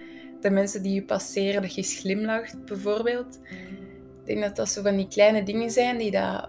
de 0.40 0.50
mensen 0.50 0.82
die 0.82 0.94
je 0.94 1.04
passeren, 1.04 1.62
dat 1.62 1.74
je 1.74 1.82
glimlacht 1.82 2.64
bijvoorbeeld. 2.64 3.38
Ik 4.20 4.26
denk 4.26 4.40
dat 4.40 4.56
dat 4.56 4.68
zo 4.68 4.82
van 4.82 4.96
die 4.96 5.08
kleine 5.08 5.42
dingen 5.42 5.70
zijn 5.70 5.98
die 5.98 6.10
dat 6.10 6.48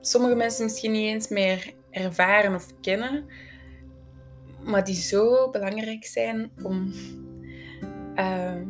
sommige 0.00 0.34
mensen 0.34 0.64
misschien 0.64 0.92
niet 0.92 1.08
eens 1.08 1.28
meer 1.28 1.72
ervaren 1.90 2.54
of 2.54 2.80
kennen, 2.80 3.24
maar 4.64 4.84
die 4.84 4.94
zo 4.94 5.50
belangrijk 5.50 6.04
zijn 6.04 6.50
om 6.62 6.92
uh, 8.16 8.62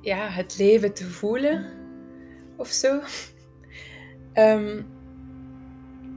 ja, 0.00 0.28
het 0.28 0.58
leven 0.58 0.94
te 0.94 1.04
voelen 1.04 1.66
of 2.56 2.68
zo. 2.68 3.00
Um, 4.34 4.86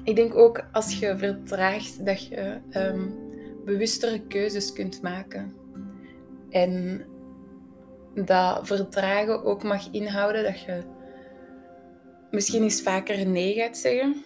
ik 0.03 0.15
denk 0.15 0.35
ook 0.35 0.65
als 0.71 0.99
je 0.99 1.17
vertraagt 1.17 2.05
dat 2.05 2.27
je 2.27 2.57
um, 2.75 3.15
bewustere 3.65 4.19
keuzes 4.19 4.73
kunt 4.73 5.01
maken. 5.01 5.53
En 6.49 7.05
dat 8.13 8.67
vertragen 8.67 9.43
ook 9.43 9.63
mag 9.63 9.89
inhouden 9.91 10.43
dat 10.43 10.61
je 10.61 10.81
misschien 12.31 12.63
eens 12.63 12.81
vaker 12.81 13.27
nee 13.27 13.53
gaat 13.53 13.77
zeggen. 13.77 14.23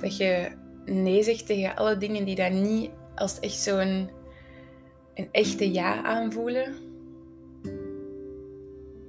Dat 0.00 0.16
je 0.16 0.50
nee 0.84 1.22
zegt 1.22 1.46
tegen 1.46 1.76
alle 1.76 1.96
dingen 1.96 2.24
die 2.24 2.36
dan 2.36 2.62
niet 2.62 2.90
als 3.14 3.40
echt 3.40 3.58
zo'n 3.58 4.10
een 5.14 5.28
echte 5.30 5.72
ja 5.72 6.02
aanvoelen. 6.02 6.74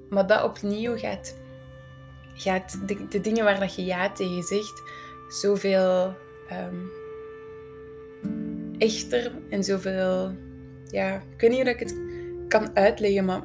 Maar 0.10 0.27
dat 0.27 0.44
opnieuw 0.44 0.98
gaat 0.98 1.40
gaat 2.33 2.88
de, 2.88 3.07
de 3.07 3.21
dingen 3.21 3.43
waar 3.43 3.59
dat 3.59 3.75
je 3.75 3.85
ja 3.85 4.11
tegen 4.11 4.43
zegt 4.43 4.83
zoveel 5.27 6.15
um, 6.51 6.91
echter 8.77 9.31
en 9.50 9.63
zoveel. 9.63 10.35
Ja, 10.85 11.15
ik 11.15 11.41
weet 11.41 11.50
niet 11.50 11.61
hoe 11.61 11.69
ik 11.69 11.79
het 11.79 12.01
kan 12.47 12.75
uitleggen, 12.75 13.25
maar 13.25 13.43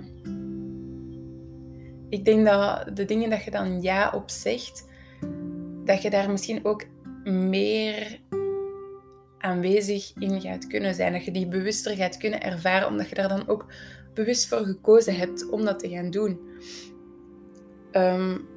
ik 2.09 2.25
denk 2.25 2.47
dat 2.47 2.97
de 2.97 3.05
dingen 3.05 3.31
dat 3.31 3.45
je 3.45 3.51
dan 3.51 3.83
ja 3.83 4.11
op 4.15 4.31
zegt, 4.31 4.87
dat 5.85 6.03
je 6.03 6.11
daar 6.11 6.31
misschien 6.31 6.65
ook 6.65 6.85
meer 7.25 8.21
aanwezig 9.39 10.13
in 10.19 10.41
gaat 10.41 10.67
kunnen 10.67 10.95
zijn. 10.95 11.13
Dat 11.13 11.25
je 11.25 11.31
die 11.31 11.49
bewuster 11.49 11.97
gaat 11.97 12.17
kunnen 12.17 12.43
ervaren, 12.43 12.89
omdat 12.89 13.09
je 13.09 13.15
daar 13.15 13.29
dan 13.29 13.49
ook 13.49 13.67
bewust 14.15 14.49
voor 14.49 14.59
gekozen 14.59 15.17
hebt 15.17 15.49
om 15.51 15.65
dat 15.65 15.79
te 15.79 15.89
gaan 15.89 16.11
doen. 16.11 16.41
Um, 17.93 18.49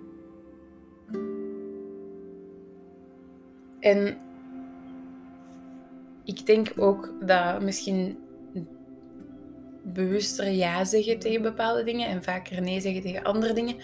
En 3.80 4.18
ik 6.24 6.46
denk 6.46 6.74
ook 6.76 7.14
dat 7.22 7.62
misschien 7.62 8.18
bewuster 9.84 10.50
ja 10.50 10.86
zeggen 10.86 11.20
tegen 11.20 11.42
bepaalde 11.42 11.84
dingen 11.84 12.08
en 12.08 12.24
vaker 12.24 12.62
nee 12.62 12.82
zeggen 12.82 13.02
tegen 13.02 13.24
andere 13.24 13.54
dingen, 13.54 13.76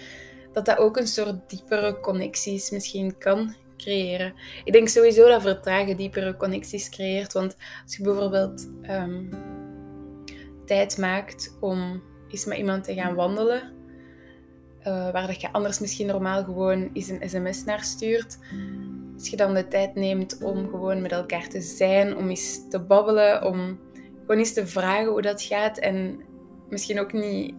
dat 0.53 0.65
dat 0.65 0.77
ook 0.77 0.97
een 0.97 1.07
soort 1.07 1.49
diepere 1.49 1.99
connecties 1.99 2.69
misschien 2.69 3.17
kan 3.17 3.53
creëren. 3.77 4.33
Ik 4.63 4.73
denk 4.73 4.87
sowieso 4.87 5.27
dat 5.27 5.41
vertragen 5.41 5.97
diepere 5.97 6.35
connecties 6.35 6.89
creëert, 6.89 7.33
want 7.33 7.55
als 7.83 7.95
je 7.95 8.03
bijvoorbeeld 8.03 8.67
ehm, 8.81 9.23
tijd 10.65 10.97
maakt 10.97 11.57
om 11.59 12.03
eens 12.29 12.45
met 12.45 12.57
iemand 12.57 12.83
te 12.83 12.93
gaan 12.93 13.15
wandelen, 13.15 13.73
uh, 14.79 15.11
waar 15.11 15.27
dat 15.27 15.41
je 15.41 15.51
anders 15.51 15.79
misschien 15.79 16.07
normaal 16.07 16.43
gewoon 16.43 16.89
eens 16.93 17.09
een 17.09 17.29
sms 17.29 17.63
naar 17.63 17.83
stuurt, 17.83 18.37
als 19.17 19.29
je 19.29 19.37
dan 19.37 19.53
de 19.53 19.67
tijd 19.67 19.95
neemt 19.95 20.37
om 20.43 20.69
gewoon 20.69 21.01
met 21.01 21.11
elkaar 21.11 21.47
te 21.47 21.61
zijn, 21.61 22.17
om 22.17 22.29
eens 22.29 22.69
te 22.69 22.79
babbelen, 22.79 23.43
om 23.43 23.79
gewoon 24.21 24.37
eens 24.37 24.53
te 24.53 24.67
vragen 24.67 25.11
hoe 25.11 25.21
dat 25.21 25.41
gaat 25.41 25.77
en 25.77 26.19
misschien 26.69 26.99
ook 26.99 27.13
niet 27.13 27.55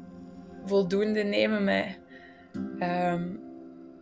voldoende 0.64 1.22
nemen 1.22 1.64
met 1.64 1.98
um, 2.80 3.40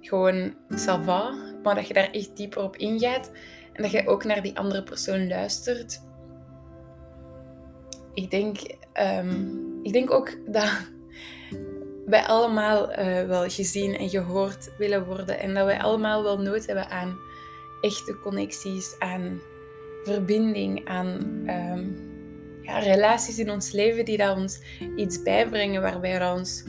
gewoon 0.00 0.54
sava, 0.68 1.34
maar 1.62 1.74
dat 1.74 1.88
je 1.88 1.94
daar 1.94 2.10
echt 2.10 2.36
dieper 2.36 2.62
op 2.62 2.76
ingaat 2.76 3.32
en 3.72 3.82
dat 3.82 3.90
je 3.90 4.06
ook 4.06 4.24
naar 4.24 4.42
die 4.42 4.58
andere 4.58 4.82
persoon 4.82 5.28
luistert. 5.28 6.02
Ik 8.14 8.30
denk, 8.30 8.56
um, 9.18 9.78
ik 9.82 9.92
denk 9.92 10.10
ook 10.10 10.52
dat 10.52 10.70
wij 12.06 12.24
allemaal 12.24 12.90
uh, 12.90 13.26
wel 13.26 13.48
gezien 13.48 13.96
en 13.96 14.08
gehoord 14.08 14.72
willen 14.78 15.06
worden 15.06 15.38
en 15.38 15.54
dat 15.54 15.64
wij 15.64 15.80
allemaal 15.80 16.22
wel 16.22 16.38
nood 16.38 16.66
hebben 16.66 16.90
aan 16.90 17.18
echte 17.84 18.18
connecties, 18.18 18.98
aan 18.98 19.40
verbinding, 20.02 20.86
aan 20.88 21.42
ehm, 21.46 21.84
ja, 22.62 22.78
relaties 22.78 23.38
in 23.38 23.50
ons 23.50 23.72
leven 23.72 24.04
die 24.04 24.16
dat 24.16 24.36
ons 24.36 24.62
iets 24.96 25.22
bijbrengen 25.22 25.82
waarbij 25.82 26.18
we 26.18 26.34
ons 26.34 26.64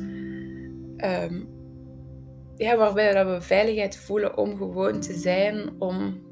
um, 0.98 1.48
ja, 2.57 2.77
waarbij 2.77 3.13
dat 3.13 3.27
we 3.27 3.41
veiligheid 3.41 3.98
voelen 3.98 4.38
om 4.38 4.57
gewoon 4.57 5.00
te 5.00 5.13
zijn, 5.13 5.69
om 5.79 6.24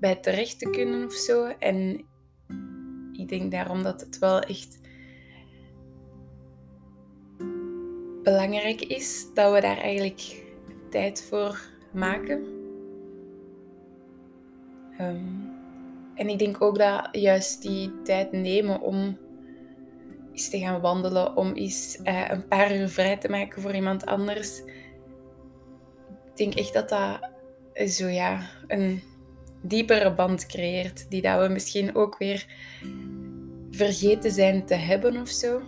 bij 0.00 0.16
terecht 0.16 0.58
te 0.58 0.70
kunnen 0.70 1.04
of 1.04 1.12
zo. 1.12 1.44
En 1.58 2.04
ik 3.12 3.28
denk 3.28 3.50
daarom 3.50 3.82
dat 3.82 4.00
het 4.00 4.18
wel 4.18 4.40
echt 4.40 4.78
belangrijk 8.22 8.80
is 8.80 9.26
dat 9.34 9.52
we 9.52 9.60
daar 9.60 9.78
eigenlijk 9.78 10.44
tijd 10.90 11.26
voor 11.28 11.60
maken. 11.92 12.55
Um, 15.00 15.54
en 16.14 16.28
ik 16.28 16.38
denk 16.38 16.62
ook 16.62 16.78
dat 16.78 17.08
juist 17.12 17.62
die 17.62 18.02
tijd 18.02 18.32
nemen 18.32 18.80
om 18.80 19.18
eens 20.32 20.48
te 20.48 20.58
gaan 20.58 20.80
wandelen, 20.80 21.36
om 21.36 21.52
eens 21.52 21.98
uh, 22.04 22.28
een 22.28 22.48
paar 22.48 22.76
uur 22.76 22.88
vrij 22.88 23.16
te 23.16 23.28
maken 23.28 23.62
voor 23.62 23.74
iemand 23.74 24.06
anders. 24.06 24.58
Ik 26.24 26.36
denk 26.36 26.54
echt 26.54 26.72
dat 26.72 26.88
dat 26.88 27.18
zo 27.90 28.06
ja, 28.06 28.40
een 28.66 29.02
diepere 29.62 30.14
band 30.14 30.46
creëert, 30.46 31.10
die 31.10 31.22
dat 31.22 31.46
we 31.46 31.52
misschien 31.52 31.94
ook 31.94 32.18
weer 32.18 32.46
vergeten 33.70 34.30
zijn 34.30 34.66
te 34.66 34.74
hebben 34.74 35.20
of 35.20 35.28
zo. 35.28 35.62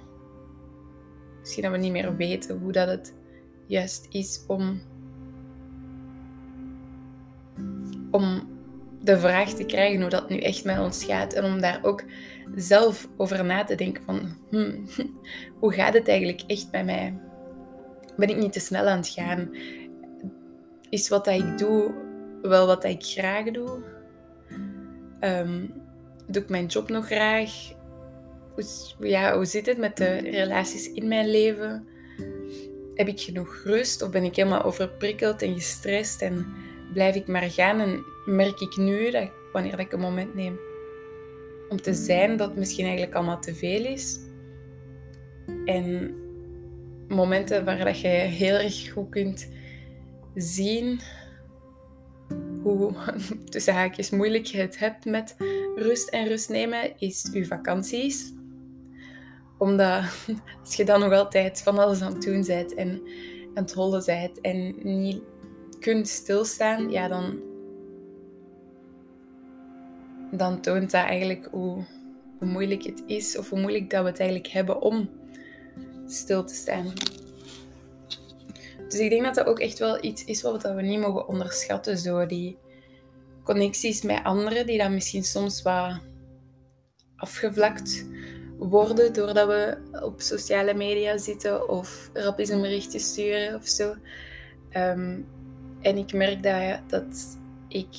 Misschien 1.40 1.62
dat 1.62 1.72
we 1.72 1.78
niet 1.78 1.92
meer 1.92 2.16
weten 2.16 2.58
hoe 2.58 2.72
dat 2.72 2.88
het 2.88 3.14
juist 3.66 4.06
is 4.10 4.44
om, 4.46 4.80
om 8.10 8.56
de 9.08 9.18
vraag 9.18 9.52
te 9.52 9.64
krijgen 9.64 10.00
hoe 10.00 10.10
dat 10.10 10.28
nu 10.28 10.38
echt 10.38 10.64
met 10.64 10.78
ons 10.78 11.04
gaat. 11.04 11.32
En 11.32 11.44
om 11.44 11.60
daar 11.60 11.78
ook 11.82 12.02
zelf 12.54 13.08
over 13.16 13.44
na 13.44 13.64
te 13.64 13.74
denken 13.74 14.04
van, 14.04 14.36
hmm, 14.50 14.88
hoe 15.60 15.72
gaat 15.72 15.94
het 15.94 16.08
eigenlijk 16.08 16.42
echt 16.46 16.70
bij 16.70 16.84
mij? 16.84 17.18
Ben 18.16 18.28
ik 18.28 18.36
niet 18.36 18.52
te 18.52 18.60
snel 18.60 18.86
aan 18.86 18.96
het 18.96 19.08
gaan? 19.08 19.50
Is 20.90 21.08
wat 21.08 21.24
dat 21.24 21.34
ik 21.34 21.58
doe 21.58 21.94
wel 22.42 22.66
wat 22.66 22.82
dat 22.82 22.90
ik 22.90 23.02
graag 23.02 23.50
doe? 23.50 23.82
Um, 25.20 25.72
doe 26.26 26.42
ik 26.42 26.48
mijn 26.48 26.66
job 26.66 26.88
nog 26.88 27.06
graag? 27.06 27.52
Hoe, 28.54 28.64
ja, 29.08 29.34
hoe 29.36 29.44
zit 29.44 29.66
het 29.66 29.78
met 29.78 29.96
de 29.96 30.16
relaties 30.18 30.92
in 30.92 31.08
mijn 31.08 31.30
leven? 31.30 31.86
Heb 32.94 33.08
ik 33.08 33.20
genoeg 33.20 33.60
rust 33.64 34.02
of 34.02 34.10
ben 34.10 34.24
ik 34.24 34.36
helemaal 34.36 34.62
overprikkeld 34.62 35.42
en 35.42 35.54
gestrest 35.54 36.22
en 36.22 36.46
blijf 36.92 37.14
ik 37.14 37.26
maar 37.26 37.50
gaan 37.50 37.80
en 37.80 38.04
merk 38.24 38.60
ik 38.60 38.76
nu 38.76 39.10
dat 39.10 39.30
wanneer 39.52 39.80
ik 39.80 39.92
een 39.92 40.00
moment 40.00 40.34
neem 40.34 40.58
om 41.68 41.80
te 41.80 41.94
zijn, 41.94 42.36
dat 42.36 42.56
misschien 42.56 42.84
eigenlijk 42.84 43.14
allemaal 43.14 43.40
te 43.40 43.54
veel 43.54 43.84
is. 43.84 44.18
En 45.64 46.14
momenten 47.08 47.64
waar 47.64 47.84
dat 47.84 48.00
je 48.00 48.08
heel 48.08 48.54
erg 48.54 48.92
goed 48.92 49.08
kunt 49.08 49.48
zien 50.34 51.00
hoe 52.62 52.92
tussen 53.50 53.74
haakjes 53.74 54.10
moeilijk 54.10 54.44
je 54.44 54.58
het 54.58 54.78
hebt 54.78 55.04
met 55.04 55.36
rust 55.76 56.08
en 56.08 56.28
rust 56.28 56.48
nemen, 56.48 56.92
is 56.98 57.28
je 57.32 57.46
vakanties. 57.46 58.32
Omdat 59.58 60.02
als 60.64 60.74
je 60.74 60.84
dan 60.84 61.00
nog 61.00 61.12
altijd 61.12 61.62
van 61.62 61.78
alles 61.78 62.00
aan 62.00 62.12
het 62.12 62.22
doen 62.22 62.44
bent 62.46 62.74
en 62.74 63.02
aan 63.54 63.62
het 63.62 63.72
hollen 63.72 64.02
bent 64.04 64.40
en 64.40 64.74
niet 64.82 65.22
kunt 65.88 66.08
stilstaan, 66.08 66.90
ja, 66.90 67.08
dan, 67.08 67.40
dan 70.30 70.60
toont 70.60 70.90
dat 70.90 71.04
eigenlijk 71.04 71.48
hoe, 71.50 71.84
moeilijk 72.40 72.82
het 72.82 73.02
is 73.06 73.38
of 73.38 73.50
hoe 73.50 73.60
moeilijk 73.60 73.90
dat 73.90 74.02
we 74.02 74.08
het 74.08 74.18
eigenlijk 74.20 74.48
hebben 74.50 74.82
om 74.82 75.10
stil 76.06 76.44
te 76.44 76.54
staan. 76.54 76.92
Dus 78.88 78.98
ik 78.98 79.10
denk 79.10 79.24
dat 79.24 79.34
dat 79.34 79.46
ook 79.46 79.58
echt 79.58 79.78
wel 79.78 80.04
iets 80.04 80.24
is 80.24 80.42
wat 80.42 80.62
we 80.62 80.82
niet 80.82 81.00
mogen 81.00 81.28
onderschatten. 81.28 81.98
Zo 81.98 82.26
die 82.26 82.56
connecties 83.44 84.02
met 84.02 84.24
anderen, 84.24 84.66
die 84.66 84.78
dan 84.78 84.94
misschien 84.94 85.24
soms 85.24 85.62
wat 85.62 86.00
afgevlakt 87.16 88.06
worden 88.58 89.12
doordat 89.12 89.46
we 89.46 89.78
op 90.02 90.20
sociale 90.20 90.74
media 90.74 91.18
zitten 91.18 91.68
of 91.68 92.10
rap 92.12 92.38
eens 92.38 92.48
een 92.48 92.60
berichtje 92.60 92.98
sturen 92.98 93.54
of 93.54 93.68
zo. 93.68 93.94
Ehm, 94.70 95.20
en 95.80 95.96
ik 95.96 96.12
merk 96.12 96.42
dat, 96.42 96.80
dat 96.86 97.38
ik 97.68 97.96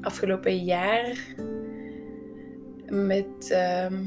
afgelopen 0.00 0.64
jaar 0.64 1.34
met. 2.88 3.50
Ehm, 3.50 4.04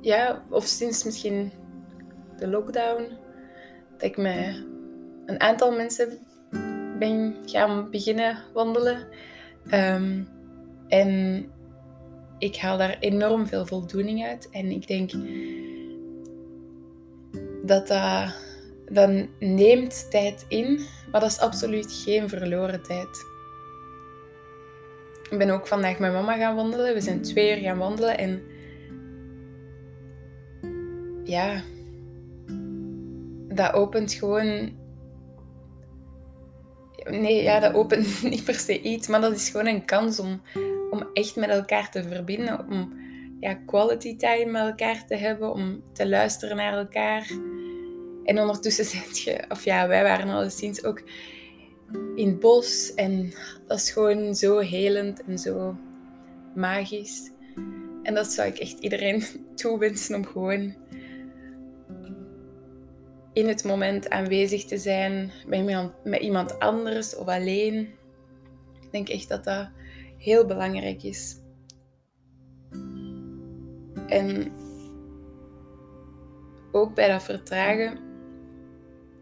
ja, 0.00 0.44
of 0.50 0.64
sinds 0.64 1.04
misschien 1.04 1.50
de 2.38 2.48
lockdown, 2.48 3.08
dat 3.92 4.02
ik 4.02 4.16
met 4.16 4.64
een 5.26 5.40
aantal 5.40 5.72
mensen 5.72 6.18
ben 6.98 7.36
gaan 7.44 7.90
beginnen 7.90 8.38
wandelen. 8.52 9.06
Um, 9.74 10.28
en 10.88 11.44
ik 12.38 12.56
haal 12.56 12.78
daar 12.78 12.96
enorm 13.00 13.46
veel 13.46 13.66
voldoening 13.66 14.24
uit. 14.24 14.48
En 14.50 14.70
ik 14.70 14.86
denk 14.86 15.10
dat 17.66 17.86
dat, 17.86 18.34
dat 18.90 19.10
neemt 19.38 20.10
tijd 20.10 20.44
in, 20.48 20.80
maar 21.10 21.20
dat 21.20 21.30
is 21.30 21.38
absoluut 21.38 21.92
geen 21.92 22.28
verloren 22.28 22.82
tijd. 22.82 23.28
Ik 25.30 25.38
ben 25.38 25.50
ook 25.50 25.66
vandaag 25.66 25.98
met 25.98 26.12
mama 26.12 26.36
gaan 26.36 26.56
wandelen. 26.56 26.94
We 26.94 27.00
zijn 27.00 27.22
twee 27.22 27.56
uur 27.56 27.62
gaan 27.62 27.78
wandelen 27.78 28.18
en 28.18 28.42
ja, 31.24 31.62
dat 33.48 33.72
opent 33.72 34.12
gewoon. 34.12 34.78
Nee, 37.04 37.42
ja, 37.42 37.60
dat 37.60 37.74
opent 37.74 38.22
niet 38.30 38.44
per 38.44 38.54
se 38.54 38.80
iets, 38.80 39.08
maar 39.08 39.20
dat 39.20 39.34
is 39.34 39.50
gewoon 39.50 39.66
een 39.66 39.84
kans 39.84 40.20
om, 40.20 40.42
om 40.90 41.08
echt 41.12 41.36
met 41.36 41.48
elkaar 41.48 41.90
te 41.90 42.02
verbinden. 42.02 42.66
Om 42.68 42.98
ja, 43.40 43.54
quality 43.54 44.16
time 44.16 44.50
met 44.50 44.62
elkaar 44.62 45.06
te 45.06 45.16
hebben, 45.16 45.52
om 45.52 45.82
te 45.92 46.08
luisteren 46.08 46.56
naar 46.56 46.78
elkaar. 46.78 47.30
En 48.24 48.38
ondertussen 48.38 48.84
zit 48.96 49.20
je, 49.20 49.44
of 49.48 49.64
ja, 49.64 49.88
wij 49.88 50.02
waren 50.02 50.28
alleszins 50.28 50.84
ook 50.84 51.02
in 52.14 52.28
het 52.28 52.40
bos. 52.40 52.94
En 52.94 53.34
dat 53.66 53.78
is 53.78 53.90
gewoon 53.90 54.34
zo 54.34 54.58
helend 54.58 55.24
en 55.24 55.38
zo 55.38 55.76
magisch. 56.54 57.30
En 58.02 58.14
dat 58.14 58.26
zou 58.26 58.48
ik 58.48 58.58
echt 58.58 58.78
iedereen 58.78 59.24
toewensen 59.54 60.14
om 60.14 60.26
gewoon 60.26 60.74
in 63.32 63.48
het 63.48 63.64
moment 63.64 64.10
aanwezig 64.10 64.64
te 64.64 64.78
zijn 64.78 65.30
met 65.46 65.58
iemand, 65.58 65.92
met 66.04 66.20
iemand 66.20 66.58
anders 66.58 67.16
of 67.16 67.26
alleen. 67.26 67.78
Ik 68.80 68.92
denk 68.92 69.08
echt 69.08 69.28
dat 69.28 69.44
dat 69.44 69.68
heel 70.18 70.46
belangrijk 70.46 71.02
is. 71.02 71.36
En 74.06 74.52
ook 76.72 76.94
bij 76.94 77.08
dat 77.08 77.22
vertragen, 77.22 77.98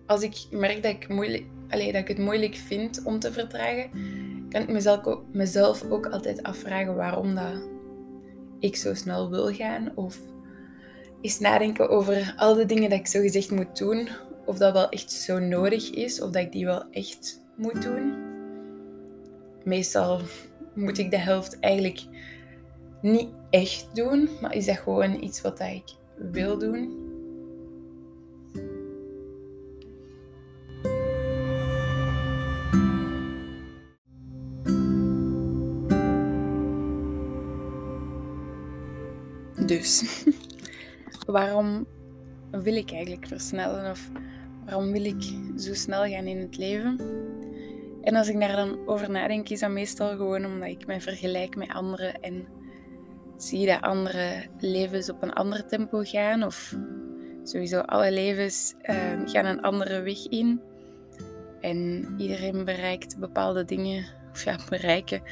als 0.08 0.22
ik 0.22 0.46
merk 0.50 0.82
dat 0.82 0.92
ik, 0.92 1.08
moeilijk, 1.08 1.44
dat 1.68 1.80
ik 1.80 2.08
het 2.08 2.18
moeilijk 2.18 2.54
vind 2.54 3.02
om 3.04 3.18
te 3.18 3.32
vertragen, 3.32 3.90
kan 4.48 4.62
ik 4.62 4.68
mezelf 4.68 5.04
ook, 5.04 5.22
mezelf 5.32 5.90
ook 5.90 6.06
altijd 6.06 6.42
afvragen 6.42 6.94
waarom 6.94 7.34
dat 7.34 7.68
ik 8.58 8.76
zo 8.76 8.94
snel 8.94 9.30
wil 9.30 9.52
gaan. 9.52 9.92
Of 9.94 10.18
eens 11.20 11.38
nadenken 11.38 11.88
over 11.88 12.34
al 12.36 12.54
de 12.54 12.66
dingen 12.66 12.90
dat 12.90 12.98
ik 12.98 13.06
zo 13.06 13.20
gezegd 13.20 13.50
moet 13.50 13.78
doen. 13.78 14.08
Of 14.44 14.58
dat 14.58 14.72
wel 14.72 14.88
echt 14.88 15.12
zo 15.12 15.38
nodig 15.38 15.90
is, 15.90 16.20
of 16.20 16.30
dat 16.30 16.42
ik 16.42 16.52
die 16.52 16.64
wel 16.64 16.84
echt 16.90 17.40
moet 17.56 17.82
doen. 17.82 18.14
Meestal 19.64 20.20
moet 20.74 20.98
ik 20.98 21.10
de 21.10 21.18
helft 21.18 21.58
eigenlijk 21.60 22.04
niet 23.02 23.28
echt 23.50 23.86
doen, 23.94 24.28
maar 24.40 24.54
is 24.54 24.66
dat 24.66 24.78
gewoon 24.78 25.22
iets 25.22 25.40
wat 25.40 25.60
ik 25.60 25.84
wil 26.16 26.58
doen. 26.58 27.07
Dus 39.78 40.24
waarom 41.26 41.86
wil 42.50 42.74
ik 42.76 42.90
eigenlijk 42.92 43.26
versnellen 43.26 43.90
of 43.90 44.10
waarom 44.64 44.92
wil 44.92 45.04
ik 45.04 45.22
zo 45.56 45.74
snel 45.74 46.04
gaan 46.04 46.26
in 46.26 46.38
het 46.38 46.56
leven? 46.56 47.00
En 48.02 48.16
als 48.16 48.28
ik 48.28 48.40
daar 48.40 48.56
dan 48.56 48.78
over 48.86 49.10
nadenk, 49.10 49.48
is 49.48 49.60
dat 49.60 49.70
meestal 49.70 50.08
gewoon 50.08 50.44
omdat 50.44 50.68
ik 50.68 50.86
mij 50.86 51.00
vergelijk 51.00 51.56
met 51.56 51.72
anderen 51.72 52.20
en 52.20 52.46
zie 53.36 53.66
dat 53.66 53.80
andere 53.80 54.46
levens 54.58 55.10
op 55.10 55.22
een 55.22 55.32
ander 55.32 55.66
tempo 55.66 56.00
gaan 56.02 56.42
of 56.42 56.74
sowieso 57.42 57.80
alle 57.80 58.12
levens 58.12 58.74
uh, 58.82 58.96
gaan 59.24 59.44
een 59.44 59.62
andere 59.62 60.00
weg 60.00 60.28
in. 60.28 60.60
En 61.60 62.08
iedereen 62.16 62.64
bereikt 62.64 63.18
bepaalde 63.18 63.64
dingen, 63.64 64.04
of 64.30 64.44
ja, 64.44 64.58
bereiken, 64.68 65.22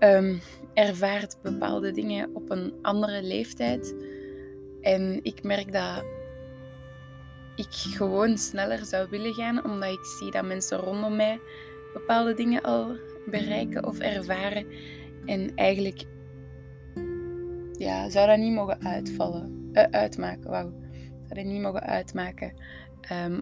um, 0.00 0.40
ervaart 0.74 1.36
bepaalde 1.42 1.90
dingen 1.90 2.30
op 2.34 2.50
een 2.50 2.74
andere 2.82 3.22
leeftijd. 3.22 3.94
En 4.80 5.20
ik 5.22 5.42
merk 5.42 5.72
dat 5.72 6.04
ik 7.56 7.70
gewoon 7.70 8.38
sneller 8.38 8.84
zou 8.84 9.08
willen 9.10 9.34
gaan, 9.34 9.64
omdat 9.64 9.92
ik 9.92 10.04
zie 10.18 10.30
dat 10.30 10.44
mensen 10.44 10.78
rondom 10.78 11.16
mij 11.16 11.40
bepaalde 11.92 12.34
dingen 12.34 12.62
al 12.62 12.96
bereiken 13.26 13.86
of 13.86 13.98
ervaren. 13.98 14.66
En 15.24 15.54
eigenlijk 15.54 16.04
ja, 17.72 18.10
zou 18.10 18.26
dat 18.26 18.38
niet 18.38 18.52
mogen 18.52 18.84
uitvallen, 18.84 19.70
uh, 19.72 19.82
uitmaken. 19.82 20.50
Wauw, 20.50 20.72
zou 21.22 21.34
dat 21.34 21.44
niet 21.44 21.62
mogen 21.62 21.82
uitmaken. 21.82 22.52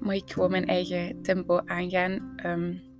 Maar 0.01 0.15
ik 0.15 0.33
gewoon 0.33 0.51
mijn 0.51 0.67
eigen 0.67 1.23
tempo 1.23 1.61
aangaan. 1.65 2.35
Um, 2.47 2.92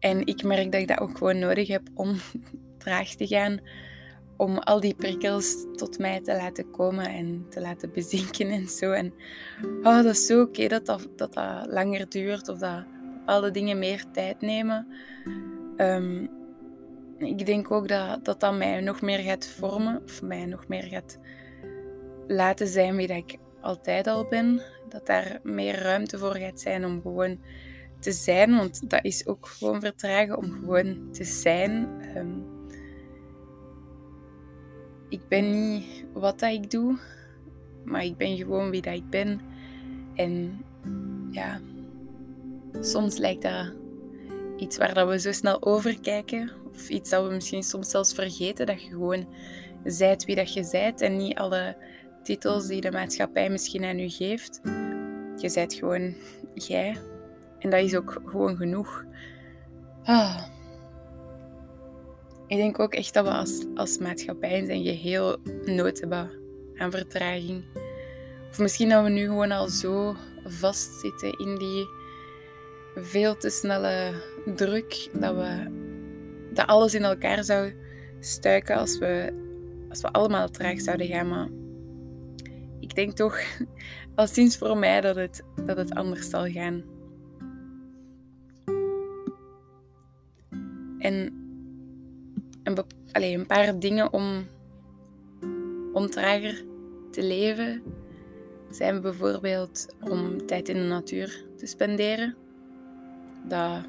en 0.00 0.26
ik 0.26 0.42
merk 0.42 0.72
dat 0.72 0.80
ik 0.80 0.88
dat 0.88 0.98
ook 1.00 1.16
gewoon 1.18 1.38
nodig 1.38 1.68
heb 1.68 1.82
om 1.94 2.16
traag 2.78 3.08
te 3.08 3.26
gaan 3.26 3.60
om 4.40 4.58
al 4.58 4.80
die 4.80 4.94
prikkels 4.94 5.66
tot 5.74 5.98
mij 5.98 6.20
te 6.20 6.36
laten 6.36 6.70
komen 6.70 7.06
en 7.06 7.46
te 7.48 7.60
laten 7.60 7.92
bezinken 7.98 8.48
en 8.48 8.68
zo. 8.68 8.92
En 8.92 9.12
oh, 9.82 10.02
dat 10.02 10.04
is 10.04 10.26
zo 10.26 10.40
oké 10.40 10.68
dat, 10.68 10.86
dat, 10.86 11.08
dat 11.16 11.32
dat 11.32 11.66
langer 11.66 12.08
duurt 12.08 12.48
of 12.48 12.58
dat 12.58 12.84
bepaalde 13.18 13.50
dingen 13.50 13.78
meer 13.78 14.04
tijd 14.12 14.40
nemen. 14.40 14.86
Ehm, 15.76 16.26
ik 17.18 17.46
denk 17.46 17.70
ook 17.70 17.88
dat, 17.88 18.24
dat 18.24 18.40
dat 18.40 18.56
mij 18.56 18.80
nog 18.80 19.00
meer 19.00 19.18
gaat 19.18 19.46
vormen, 19.46 20.02
of 20.04 20.22
mij 20.22 20.46
nog 20.46 20.68
meer 20.68 20.82
gaat 20.82 21.18
laten 22.26 22.66
zijn 22.66 22.96
wie 22.96 23.06
dat 23.06 23.16
ik 23.16 23.36
altijd 23.60 24.06
al 24.06 24.26
ben. 24.28 24.62
Dat 24.88 25.06
daar 25.06 25.40
meer 25.42 25.78
ruimte 25.82 26.18
voor 26.18 26.36
gaat 26.36 26.60
zijn 26.60 26.84
om 26.84 27.00
gewoon 27.02 27.38
te 28.00 28.12
zijn, 28.12 28.56
want 28.56 28.90
dat 28.90 29.04
is 29.04 29.26
ook 29.26 29.46
gewoon 29.46 29.80
vertragen 29.80 30.36
om 30.36 30.52
gewoon 30.52 31.08
te 31.12 31.24
zijn. 31.24 31.88
Ehm, 32.14 32.38
ik 35.08 35.20
ben 35.28 35.50
niet 35.50 36.04
wat 36.12 36.38
dat 36.38 36.52
ik 36.52 36.70
doe, 36.70 36.98
maar 37.84 38.04
ik 38.04 38.16
ben 38.16 38.36
gewoon 38.36 38.70
wie 38.70 38.82
dat 38.82 38.94
ik 38.94 39.10
ben. 39.10 39.40
En 40.14 40.64
ja, 41.30 41.60
soms 42.80 43.16
lijkt 43.16 43.42
dat 43.42 43.72
iets 44.56 44.76
waar 44.76 44.94
dat 44.94 45.08
we 45.08 45.20
zo 45.20 45.32
snel 45.32 45.62
over 45.62 46.00
kijken. 46.00 46.50
Of 46.72 46.88
iets 46.88 47.10
dat 47.10 47.26
we 47.26 47.34
misschien 47.34 47.62
soms 47.62 47.90
zelfs 47.90 48.14
vergeten. 48.14 48.66
Dat 48.66 48.82
je 48.82 48.88
gewoon 48.88 49.28
zijt 49.84 50.24
wie 50.24 50.36
dat 50.36 50.52
je 50.52 50.64
zijt. 50.64 51.00
En 51.00 51.16
niet 51.16 51.38
alle 51.38 51.76
titels 52.22 52.66
die 52.66 52.80
de 52.80 52.90
maatschappij 52.90 53.50
misschien 53.50 53.84
aan 53.84 53.98
u 53.98 54.08
geeft. 54.08 54.60
Je 55.36 55.48
zijt 55.48 55.74
gewoon 55.74 56.14
jij. 56.54 56.96
En 57.60 57.70
dat 57.70 57.80
is 57.80 57.96
ook 57.96 58.20
gewoon 58.24 58.56
genoeg. 58.56 59.04
Ah. 60.02 60.42
Ik 62.46 62.56
denk 62.56 62.78
ook 62.78 62.94
echt 62.94 63.14
dat 63.14 63.24
we 63.24 63.30
als, 63.30 63.64
als 63.74 63.98
maatschappij 63.98 64.64
zijn 64.64 64.84
geheel 64.84 65.36
nood 65.64 66.00
hebben 66.00 66.30
aan 66.76 66.90
vertraging. 66.90 67.64
Of 68.50 68.58
misschien 68.58 68.88
dat 68.88 69.04
we 69.04 69.10
nu 69.10 69.24
gewoon 69.24 69.50
al 69.50 69.68
zo 69.68 70.16
vastzitten 70.44 71.38
in 71.38 71.56
die 71.58 71.88
veel 72.94 73.36
te 73.36 73.50
snelle 73.50 74.12
druk 74.54 75.08
dat 75.12 75.34
we 75.34 75.78
dat 76.52 76.66
alles 76.66 76.94
in 76.94 77.02
elkaar 77.02 77.44
zou 77.44 77.72
stuiken 78.20 78.76
als 78.76 78.98
we, 78.98 79.32
als 79.88 80.00
we 80.00 80.10
allemaal 80.12 80.48
traag 80.48 80.80
zouden 80.80 81.06
gaan. 81.06 81.28
Maar 81.28 81.48
ik 82.80 82.94
denk 82.94 83.16
toch 83.16 83.40
al 84.14 84.26
sinds 84.26 84.58
voor 84.58 84.76
mij 84.76 85.00
dat 85.00 85.16
het, 85.16 85.42
dat 85.66 85.76
het 85.76 85.94
anders 85.94 86.30
zal 86.30 86.46
gaan. 86.46 86.84
En 91.00 91.14
een, 92.62 92.84
een 93.12 93.46
paar 93.46 93.78
dingen 93.78 94.12
om, 94.12 94.46
om 95.92 96.10
trager 96.10 96.64
te 97.10 97.22
leven 97.22 97.82
zijn 98.70 99.00
bijvoorbeeld 99.00 99.86
om 100.00 100.46
tijd 100.46 100.68
in 100.68 100.76
de 100.76 100.88
natuur 100.88 101.44
te 101.56 101.66
spenderen. 101.66 102.36
Dat, 103.48 103.84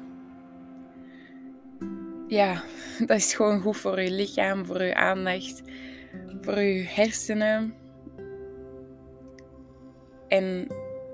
ja, 2.28 2.62
dat 3.06 3.16
is 3.16 3.34
gewoon 3.34 3.60
goed 3.60 3.76
voor 3.76 4.00
je 4.00 4.10
lichaam, 4.10 4.66
voor 4.66 4.82
je 4.82 4.94
aandacht, 4.94 5.62
voor 6.40 6.60
je 6.60 6.82
hersenen. 6.82 7.74
En 10.28 10.66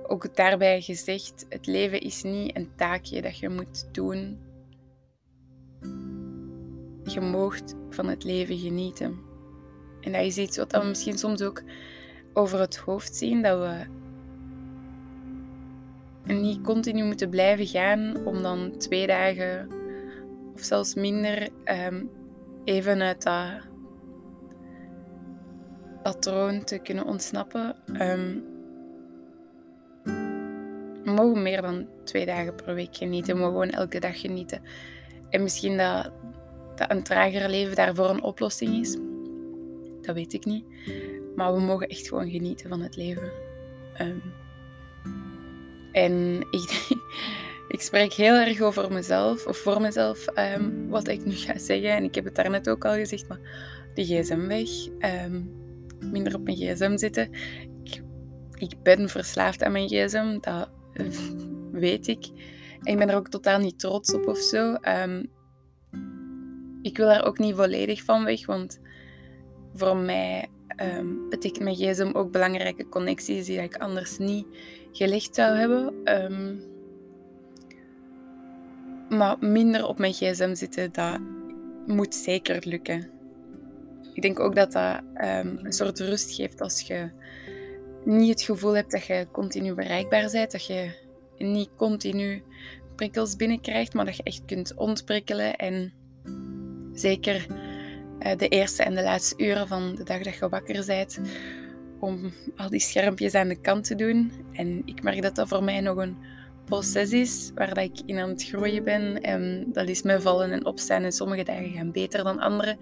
ook 0.06 0.36
daarbij 0.36 0.80
gezegd, 0.80 1.46
het 1.48 1.66
leven 1.66 2.00
is 2.00 2.22
niet 2.22 2.56
een 2.56 2.70
taakje 2.76 3.22
dat 3.22 3.38
je 3.38 3.48
moet 3.48 3.94
doen. 3.94 4.38
Je 7.12 7.20
moogt 7.20 7.74
van 7.90 8.06
het 8.06 8.24
leven 8.24 8.58
genieten. 8.58 9.18
En 10.00 10.12
dat 10.12 10.22
is 10.22 10.38
iets 10.38 10.56
wat 10.56 10.72
we 10.72 10.84
misschien 10.84 11.18
soms 11.18 11.42
ook 11.42 11.62
over 12.32 12.60
het 12.60 12.76
hoofd 12.76 13.16
zien. 13.16 13.42
Dat 13.42 13.58
we 13.58 13.86
niet 16.32 16.60
continu 16.60 17.04
moeten 17.04 17.30
blijven 17.30 17.66
gaan 17.66 18.26
om 18.26 18.42
dan 18.42 18.76
twee 18.78 19.06
dagen 19.06 19.68
of 20.54 20.60
zelfs 20.60 20.94
minder 20.94 21.48
ehm, 21.64 22.04
even 22.64 23.02
uit 23.02 23.22
dat 23.22 23.66
patroon 26.02 26.64
te 26.64 26.78
kunnen 26.78 27.04
ontsnappen. 27.04 27.76
Um, 28.02 28.44
we 31.04 31.10
mogen 31.14 31.42
meer 31.42 31.62
dan 31.62 31.86
twee 32.04 32.26
dagen 32.26 32.54
per 32.54 32.74
week 32.74 32.96
genieten. 32.96 33.34
We 33.34 33.40
mogen 33.40 33.52
gewoon 33.52 33.70
elke 33.70 34.00
dag 34.00 34.20
genieten. 34.20 34.62
En 35.30 35.42
misschien 35.42 35.76
dat, 35.76 36.10
dat 36.78 36.90
een 36.90 37.02
trager 37.02 37.50
leven 37.50 37.76
daarvoor 37.76 38.10
een 38.10 38.22
oplossing 38.22 38.80
is. 38.80 38.96
Dat 40.00 40.14
weet 40.14 40.32
ik 40.32 40.44
niet. 40.44 40.64
Maar 41.36 41.54
we 41.54 41.60
mogen 41.60 41.88
echt 41.88 42.08
gewoon 42.08 42.30
genieten 42.30 42.68
van 42.68 42.80
het 42.80 42.96
leven. 42.96 43.30
Um, 44.00 44.22
en 45.92 46.46
ik, 46.50 46.88
ik 47.74 47.80
spreek 47.80 48.12
heel 48.12 48.34
erg 48.34 48.60
over 48.60 48.92
mezelf, 48.92 49.46
of 49.46 49.56
voor 49.56 49.80
mezelf, 49.80 50.26
um, 50.56 50.88
wat 50.88 51.08
ik 51.08 51.24
nu 51.24 51.32
ga 51.32 51.58
zeggen. 51.58 51.90
En 51.90 52.04
ik 52.04 52.14
heb 52.14 52.24
het 52.24 52.34
daarnet 52.34 52.68
ook 52.68 52.84
al 52.84 52.94
gezegd, 52.94 53.28
maar 53.28 53.40
die 53.94 54.04
gsm 54.04 54.46
weg. 54.46 54.68
Um, 55.24 55.50
minder 56.00 56.34
op 56.34 56.44
mijn 56.44 56.56
gsm 56.56 56.96
zitten. 56.96 57.30
Ik, 57.84 58.02
ik 58.54 58.82
ben 58.82 59.08
verslaafd 59.08 59.62
aan 59.62 59.72
mijn 59.72 59.88
gsm, 59.88 60.38
dat 60.40 60.70
weet 61.72 62.06
ik. 62.06 62.26
En 62.82 62.92
ik 62.92 62.98
ben 62.98 63.08
er 63.08 63.16
ook 63.16 63.28
totaal 63.28 63.58
niet 63.58 63.78
trots 63.78 64.14
op 64.14 64.26
of 64.26 64.38
zo. 64.38 64.74
Ik 66.82 66.96
wil 66.96 67.06
daar 67.06 67.24
ook 67.24 67.38
niet 67.38 67.54
volledig 67.54 68.02
van 68.02 68.24
weg, 68.24 68.46
want 68.46 68.80
voor 69.74 69.96
mij 69.96 70.48
betekent 71.30 71.64
mijn 71.64 71.76
gsm 71.76 72.10
ook 72.12 72.32
belangrijke 72.32 72.88
connecties 72.88 73.46
die 73.46 73.62
ik 73.62 73.76
anders 73.76 74.18
niet 74.18 74.46
gelegd 74.92 75.34
zou 75.34 75.56
hebben. 75.56 75.94
Um, 76.04 76.62
maar 79.08 79.36
minder 79.40 79.86
op 79.86 79.98
mijn 79.98 80.12
gsm 80.12 80.54
zitten, 80.54 80.92
dat 80.92 81.20
moet 81.86 82.14
zeker 82.14 82.62
lukken. 82.64 83.10
Ik 84.12 84.22
denk 84.22 84.40
ook 84.40 84.54
dat 84.54 84.72
dat 84.72 85.00
um, 85.14 85.58
een 85.62 85.72
soort 85.72 86.00
rust 86.00 86.34
geeft 86.34 86.60
als 86.60 86.80
je 86.80 87.10
niet 88.04 88.28
het 88.28 88.42
gevoel 88.42 88.76
hebt 88.76 88.90
dat 88.90 89.04
je 89.04 89.26
continu 89.32 89.74
bereikbaar 89.74 90.30
bent, 90.30 90.52
dat 90.52 90.66
je 90.66 90.90
niet 91.38 91.70
continu 91.76 92.42
prikkels 92.96 93.36
binnenkrijgt, 93.36 93.94
maar 93.94 94.04
dat 94.04 94.16
je 94.16 94.22
echt 94.22 94.44
kunt 94.44 94.74
ontprikkelen 94.74 95.56
en 95.56 95.92
zeker 96.98 97.46
uh, 98.20 98.36
de 98.36 98.48
eerste 98.48 98.82
en 98.82 98.94
de 98.94 99.02
laatste 99.02 99.44
uren 99.44 99.68
van 99.68 99.94
de 99.94 100.04
dag 100.04 100.22
dat 100.22 100.34
je 100.34 100.48
wakker 100.48 100.84
bent, 100.86 101.20
om 102.00 102.32
al 102.56 102.68
die 102.68 102.80
schermpjes 102.80 103.34
aan 103.34 103.48
de 103.48 103.60
kant 103.60 103.84
te 103.84 103.94
doen. 103.94 104.32
En 104.52 104.82
ik 104.84 105.02
merk 105.02 105.22
dat 105.22 105.34
dat 105.34 105.48
voor 105.48 105.64
mij 105.64 105.80
nog 105.80 105.96
een 105.96 106.16
proces 106.64 107.12
is 107.12 107.50
waar 107.54 107.74
dat 107.74 107.84
ik 107.84 108.00
in 108.06 108.18
aan 108.18 108.28
het 108.28 108.44
groeien 108.44 108.84
ben. 108.84 109.20
En 109.20 109.66
dat 109.72 109.88
is 109.88 110.02
me 110.02 110.20
vallen 110.20 110.52
en 110.52 110.66
opstaan 110.66 111.02
en 111.02 111.12
sommige 111.12 111.42
dagen 111.42 111.70
gaan 111.70 111.92
beter 111.92 112.24
dan 112.24 112.38
andere. 112.38 112.76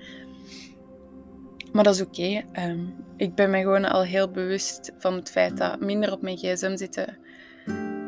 Maar 1.72 1.84
dat 1.84 1.94
is 1.94 2.00
oké. 2.00 2.42
Ehm, 2.52 2.80
ik 3.16 3.34
ben 3.34 3.50
me 3.50 3.60
gewoon 3.60 3.84
al 3.84 4.02
heel 4.02 4.30
bewust 4.30 4.92
van 4.98 5.14
het 5.14 5.30
feit 5.30 5.56
dat 5.56 5.80
minder 5.80 6.12
op 6.12 6.22
mijn 6.22 6.36
gsm 6.36 6.76
zitten 6.76 7.18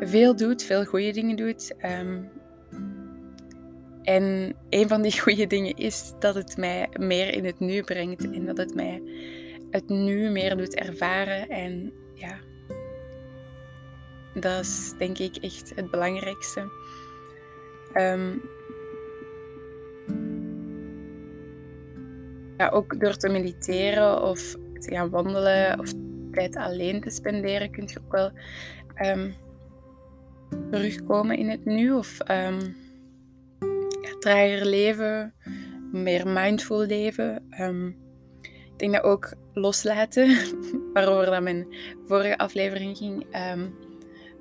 veel 0.00 0.36
doet, 0.36 0.62
veel 0.62 0.84
goede 0.84 1.10
dingen 1.10 1.36
doet. 1.36 1.74
Ehm, 1.78 2.22
en 4.08 4.54
een 4.70 4.88
van 4.88 5.02
die 5.02 5.20
goede 5.22 5.46
dingen 5.46 5.76
is 5.76 6.12
dat 6.18 6.34
het 6.34 6.56
mij 6.56 6.88
meer 6.98 7.34
in 7.34 7.44
het 7.44 7.60
nu 7.60 7.82
brengt 7.82 8.30
en 8.30 8.46
dat 8.46 8.56
het 8.56 8.74
mij 8.74 9.02
het 9.70 9.88
nu 9.88 10.30
meer 10.30 10.56
doet 10.56 10.74
ervaren. 10.74 11.48
En 11.48 11.92
ja, 12.14 12.38
dat 14.34 14.60
is 14.60 14.94
denk 14.98 15.18
ik 15.18 15.36
echt 15.36 15.72
het 15.74 15.90
belangrijkste. 15.90 16.70
Ehm, 17.92 18.36
ja, 22.56 22.68
ook 22.68 23.00
door 23.00 23.16
te 23.16 23.28
mediteren 23.28 24.22
of 24.22 24.56
te 24.72 24.90
gaan 24.90 25.10
wandelen 25.10 25.80
of 25.80 25.92
tijd 26.32 26.56
alleen 26.56 27.00
te 27.00 27.10
spenderen, 27.10 27.70
kun 27.70 27.86
je 27.86 27.98
ook 28.04 28.12
wel 28.12 28.30
um, 29.14 29.34
terugkomen 30.70 31.36
in 31.36 31.48
het 31.48 31.64
nu. 31.64 31.92
Of 31.92 32.18
um, 32.30 32.58
ja, 32.58 32.87
trager 34.18 34.66
leven, 34.66 35.34
meer 35.92 36.28
mindful 36.28 36.86
leven. 36.86 37.42
ik 38.42 38.78
denk 38.78 38.92
dat 38.92 39.02
ook 39.02 39.32
loslaten, 39.54 40.36
waarover 40.94 41.26
dat 41.26 41.42
mijn 41.42 41.74
vorige 42.06 42.38
aflevering 42.38 42.96
ging, 42.96 43.26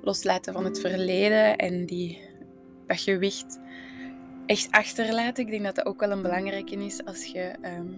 loslaten 0.02 0.52
van 0.52 0.64
het 0.64 0.80
verleden 0.80 1.56
en 1.56 1.86
die, 1.86 2.20
dat 2.86 3.00
gewicht 3.00 3.58
echt 4.46 4.70
achterlaten. 4.70 5.44
Ik 5.44 5.50
denk 5.50 5.64
dat 5.64 5.74
dat 5.74 5.86
ook 5.86 6.00
wel 6.00 6.10
een 6.10 6.22
belangrijke 6.22 6.84
is 6.84 7.04
als 7.04 7.24
je, 7.24 7.54
um, 7.78 7.96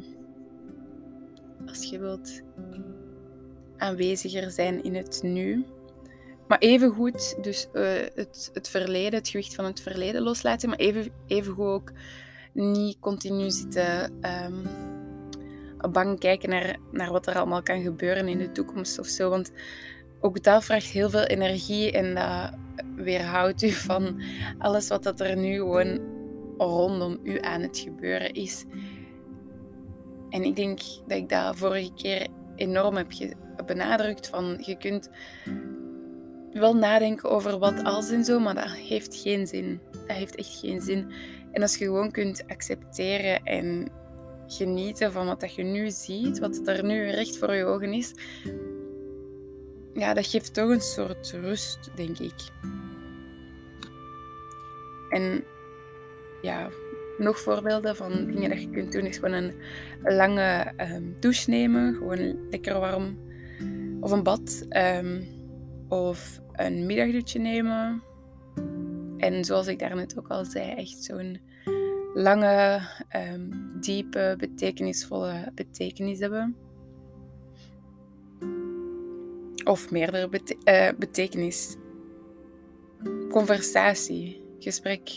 als 1.67 1.91
je 1.91 1.99
wilt 1.99 2.43
aanweziger 3.77 4.51
zijn 4.51 4.83
in 4.83 4.95
het 4.95 5.21
nu. 5.23 5.65
Maar 6.51 6.59
even 6.59 6.91
goed, 6.91 7.43
dus 7.43 7.69
uh, 7.73 7.83
het, 8.15 8.51
het 8.53 8.69
verleden, 8.69 9.19
het 9.19 9.29
gewicht 9.29 9.55
van 9.55 9.65
het 9.65 9.81
verleden 9.81 10.23
loslaten, 10.23 10.69
maar 10.69 10.79
even, 10.79 11.13
even 11.27 11.53
goed 11.53 11.67
ook 11.67 11.93
niet 12.53 12.99
continu 13.01 13.51
zitten 13.51 14.13
um, 14.47 15.93
bang 15.93 16.19
kijken 16.19 16.49
naar, 16.49 16.77
naar 16.93 17.11
wat 17.11 17.27
er 17.27 17.35
allemaal 17.35 17.63
kan 17.63 17.83
gebeuren 17.83 18.29
in 18.29 18.39
de 18.39 18.53
toekomst 18.53 18.99
of 18.99 19.07
zo. 19.07 19.31
Want 19.31 19.53
ook 20.21 20.43
dat 20.43 20.65
vraagt 20.65 20.87
heel 20.87 21.11
veel 21.11 21.25
energie 21.25 21.93
en 21.93 22.15
dat 22.15 22.59
weerhoudt 22.97 23.63
u 23.63 23.71
van 23.91 24.23
alles 24.59 24.89
wat 24.89 25.03
dat 25.03 25.21
er 25.21 25.37
nu 25.37 25.55
gewoon 25.55 26.01
rondom 26.59 27.21
u 27.23 27.41
aan 27.41 27.61
het 27.61 27.79
gebeuren 27.79 28.33
is. 28.33 28.65
En 30.31 30.43
ik 30.43 30.57
denk 30.57 30.81
dat 31.07 31.19
ik 31.19 31.29
dat 31.29 31.57
vorige 31.57 31.93
keer 31.95 32.27
enorm 32.57 32.97
heb 32.97 33.13
benadrukt 33.67 34.29
van 34.29 34.59
je 34.61 34.77
kunt 34.77 35.11
wel 36.53 36.77
nadenken 36.77 37.31
over 37.31 37.59
wat 37.59 37.85
als 37.85 38.11
en 38.11 38.25
zo, 38.25 38.39
maar 38.39 38.55
dat 38.55 38.71
heeft 38.71 39.17
geen 39.17 39.47
zin. 39.47 39.81
Dat 39.93 40.17
heeft 40.17 40.35
echt 40.35 40.59
geen 40.59 40.81
zin. 40.81 41.13
En 41.53 41.63
als 41.63 41.77
je 41.77 41.85
gewoon 41.85 42.11
kunt 42.11 42.45
accepteren 42.47 43.43
en 43.43 43.89
genieten 44.47 45.13
van 45.13 45.27
wat 45.27 45.41
dat 45.41 45.55
je 45.55 45.63
nu 45.63 45.91
ziet, 45.91 46.39
wat 46.39 46.61
er 46.65 46.85
nu 46.85 47.11
recht 47.11 47.39
voor 47.39 47.55
je 47.55 47.65
ogen 47.65 47.93
is, 47.93 48.13
ja, 49.95 50.15
dat 50.15 50.27
geeft 50.27 50.55
toch 50.55 50.71
een 50.71 50.81
soort 50.81 51.31
rust, 51.31 51.91
denk 51.95 52.19
ik. 52.19 52.35
En 55.09 55.45
ja, 56.43 56.69
nog 57.19 57.41
voorbeelden 57.41 57.97
van 57.97 58.27
dingen 58.27 58.51
dat 58.51 58.61
je 58.61 58.71
kunt 58.71 58.93
doen 58.93 59.07
is 59.07 59.19
gewoon 59.19 59.33
een 59.33 59.55
lange 60.03 60.73
um, 60.77 61.17
douche 61.21 61.51
nemen, 61.51 61.95
gewoon 61.95 62.49
lekker 62.51 62.79
warm, 62.79 63.19
of 64.01 64.11
een 64.11 64.23
bad, 64.23 64.67
um, 64.69 65.40
of 65.91 66.41
een 66.53 66.87
middagdutje 66.87 67.39
nemen. 67.39 68.03
En 69.17 69.45
zoals 69.45 69.67
ik 69.67 69.79
daarnet 69.79 70.19
ook 70.19 70.29
al 70.29 70.45
zei, 70.45 70.71
echt 70.71 71.03
zo'n 71.05 71.41
lange, 72.15 72.81
um, 73.33 73.73
diepe, 73.81 74.35
betekenisvolle 74.39 75.53
betekenis 75.55 76.19
hebben. 76.19 76.57
Of 79.65 79.91
meerdere 79.91 80.29
uh, 80.65 80.89
betekenis. 80.99 81.77
Conversatie, 83.29 84.43
gesprek. 84.59 85.11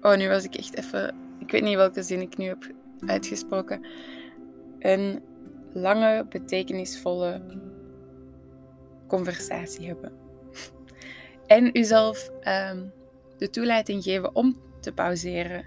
Oh, 0.00 0.16
nu 0.16 0.28
was 0.28 0.44
ik 0.44 0.54
echt 0.54 0.76
even. 0.76 1.14
Ik 1.38 1.50
weet 1.50 1.62
niet 1.62 1.76
welke 1.76 2.02
zin 2.02 2.20
ik 2.20 2.36
nu 2.36 2.44
heb 2.44 2.72
uitgesproken. 3.06 3.86
Een 4.78 5.22
lange, 5.72 6.26
betekenisvolle 6.28 7.42
conversatie 9.06 9.86
hebben. 9.86 10.12
En 11.46 11.78
uzelf 11.78 12.30
um, 12.72 12.92
de 13.36 13.50
toelating 13.50 14.02
geven 14.02 14.34
om 14.34 14.56
te 14.80 14.92
pauzeren. 14.92 15.66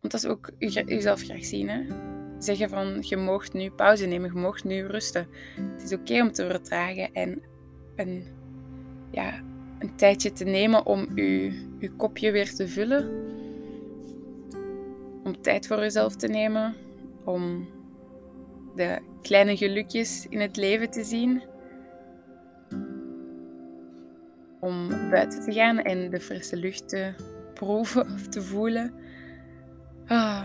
Want 0.00 0.12
dat 0.12 0.24
is 0.24 0.26
ook 0.26 0.50
uzelf 0.86 1.22
graag 1.22 1.44
zien. 1.44 1.68
Hè? 1.68 1.82
Zeggen 2.38 2.68
van 2.68 2.96
je 3.00 3.16
mocht 3.16 3.52
nu 3.52 3.70
pauze 3.70 4.06
nemen, 4.06 4.32
je 4.34 4.40
mocht 4.40 4.64
nu 4.64 4.86
rusten. 4.86 5.28
Het 5.56 5.82
is 5.82 5.92
oké 5.92 6.20
om 6.20 6.32
te 6.32 6.46
vertragen 6.46 7.12
en 7.12 7.42
een, 7.96 8.26
ja, 9.10 9.42
een 9.78 9.96
tijdje 9.96 10.32
te 10.32 10.44
nemen 10.44 10.86
om 10.86 11.08
je, 11.14 11.52
je 11.78 11.90
kopje 11.90 12.30
weer 12.30 12.54
te 12.54 12.68
vullen. 12.68 13.10
Om 15.24 15.40
tijd 15.40 15.66
voor 15.66 15.78
jezelf 15.78 16.16
te 16.16 16.28
nemen. 16.28 16.74
Om 17.24 17.68
de 18.74 18.98
kleine 19.22 19.56
gelukjes 19.56 20.26
in 20.28 20.40
het 20.40 20.56
leven 20.56 20.90
te 20.90 21.04
zien. 21.04 21.42
Om 24.60 24.88
buiten 25.10 25.44
te 25.44 25.52
gaan 25.52 25.78
en 25.78 26.10
de 26.10 26.20
frisse 26.20 26.56
lucht 26.56 26.88
te 26.88 27.12
proeven 27.54 28.12
of 28.12 28.28
te 28.28 28.42
voelen. 28.42 28.94
Ah. 30.06 30.44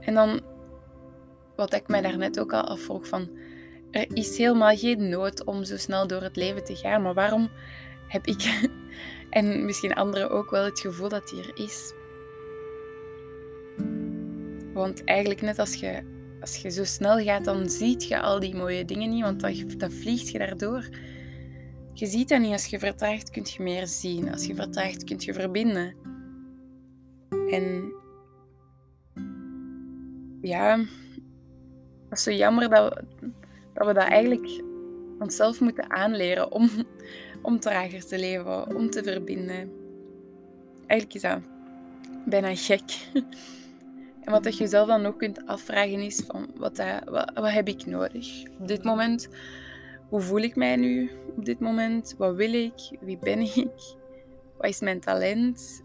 En 0.00 0.14
dan, 0.14 0.40
wat 1.56 1.74
ik 1.74 1.88
mij 1.88 2.00
daarnet 2.00 2.40
ook 2.40 2.52
al 2.52 2.62
afvroeg, 2.62 3.06
van 3.06 3.28
er 3.90 4.06
is 4.14 4.38
helemaal 4.38 4.76
geen 4.76 5.08
nood 5.08 5.44
om 5.44 5.64
zo 5.64 5.76
snel 5.76 6.06
door 6.06 6.22
het 6.22 6.36
leven 6.36 6.64
te 6.64 6.76
gaan, 6.76 7.02
maar 7.02 7.14
waarom 7.14 7.50
heb 8.08 8.26
ik 8.26 8.70
en 9.30 9.64
misschien 9.64 9.94
anderen 9.94 10.30
ook 10.30 10.50
wel 10.50 10.64
het 10.64 10.80
gevoel 10.80 11.08
dat 11.08 11.28
die 11.28 11.42
er 11.42 11.64
is? 11.64 11.94
Want 14.72 15.04
eigenlijk 15.04 15.40
net 15.40 15.58
als 15.58 15.74
je, 15.74 16.02
als 16.42 16.56
je 16.56 16.70
zo 16.70 16.84
snel 16.84 17.18
gaat, 17.18 17.44
dan 17.44 17.68
ziet 17.68 18.04
je 18.04 18.20
al 18.20 18.40
die 18.40 18.54
mooie 18.54 18.84
dingen 18.84 19.10
niet, 19.10 19.22
want 19.22 19.40
dan, 19.40 19.54
dan 19.76 19.90
vliegt 19.90 20.28
je 20.28 20.38
daardoor. 20.38 20.88
Je 21.92 22.06
ziet 22.06 22.28
dat 22.28 22.40
niet. 22.40 22.52
Als 22.52 22.66
je 22.66 22.78
vertraagt, 22.78 23.30
kun 23.30 23.46
je 23.56 23.62
meer 23.62 23.86
zien. 23.86 24.32
Als 24.32 24.46
je 24.46 24.54
vertraagt, 24.54 25.04
kun 25.04 25.16
je 25.18 25.34
verbinden. 25.34 25.94
En 27.50 27.92
ja, 30.40 30.76
dat 32.08 32.18
is 32.18 32.22
zo 32.22 32.30
jammer 32.30 32.68
dat 32.68 33.02
we, 33.74 33.84
dat 33.84 33.96
eigenlijk 33.96 34.62
onszelf 35.18 35.60
moeten 35.60 35.90
aanleren 35.90 36.52
om, 36.52 36.70
om 37.42 37.60
trager 37.60 38.06
te 38.06 38.18
leven, 38.18 38.76
om 38.76 38.90
te 38.90 39.02
verbinden. 39.02 39.72
Eigenlijk 40.86 41.14
is 41.14 41.22
dat 41.22 41.40
bijna 42.26 42.54
gek. 42.54 42.82
En 44.24 44.32
wat 44.32 44.44
je 44.44 44.58
jezelf 44.58 44.86
dan 44.86 45.06
ook 45.06 45.18
kunt 45.18 45.46
afvragen 45.46 46.00
is 46.00 46.22
van 46.26 46.50
wat, 46.56 46.76
dat, 46.76 47.28
wat, 47.34 47.50
heb 47.50 47.68
ik 47.68 47.86
nodig 47.86 48.42
op 48.58 48.68
dit 48.68 48.84
moment? 48.84 49.28
Hoe 50.08 50.20
voel 50.20 50.40
ik 50.40 50.56
mij 50.56 50.76
nu 50.76 51.10
op 51.36 51.44
dit 51.44 51.60
moment? 51.60 52.14
Wat 52.18 52.34
wil 52.34 52.52
ik? 52.52 52.98
Wie 53.00 53.18
ben 53.18 53.40
ik? 53.40 53.96
Wat 54.56 54.68
is 54.68 54.80
mijn 54.80 55.00
talent? 55.00 55.82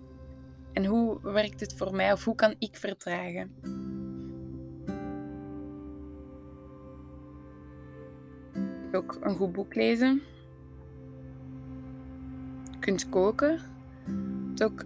En 0.73 0.85
hoe 0.85 1.19
werkt 1.21 1.59
het 1.59 1.73
voor 1.77 1.95
mij 1.95 2.11
of 2.11 2.23
hoe 2.23 2.35
kan 2.35 2.55
ik 2.59 2.75
vertragen? 2.75 3.55
ook 8.97 9.17
een 9.21 9.35
goed 9.35 9.51
boek 9.51 9.75
lezen. 9.75 10.21
Je 12.71 12.79
kunt 12.79 13.09
koken. 13.09 13.59
Ook 14.63 14.83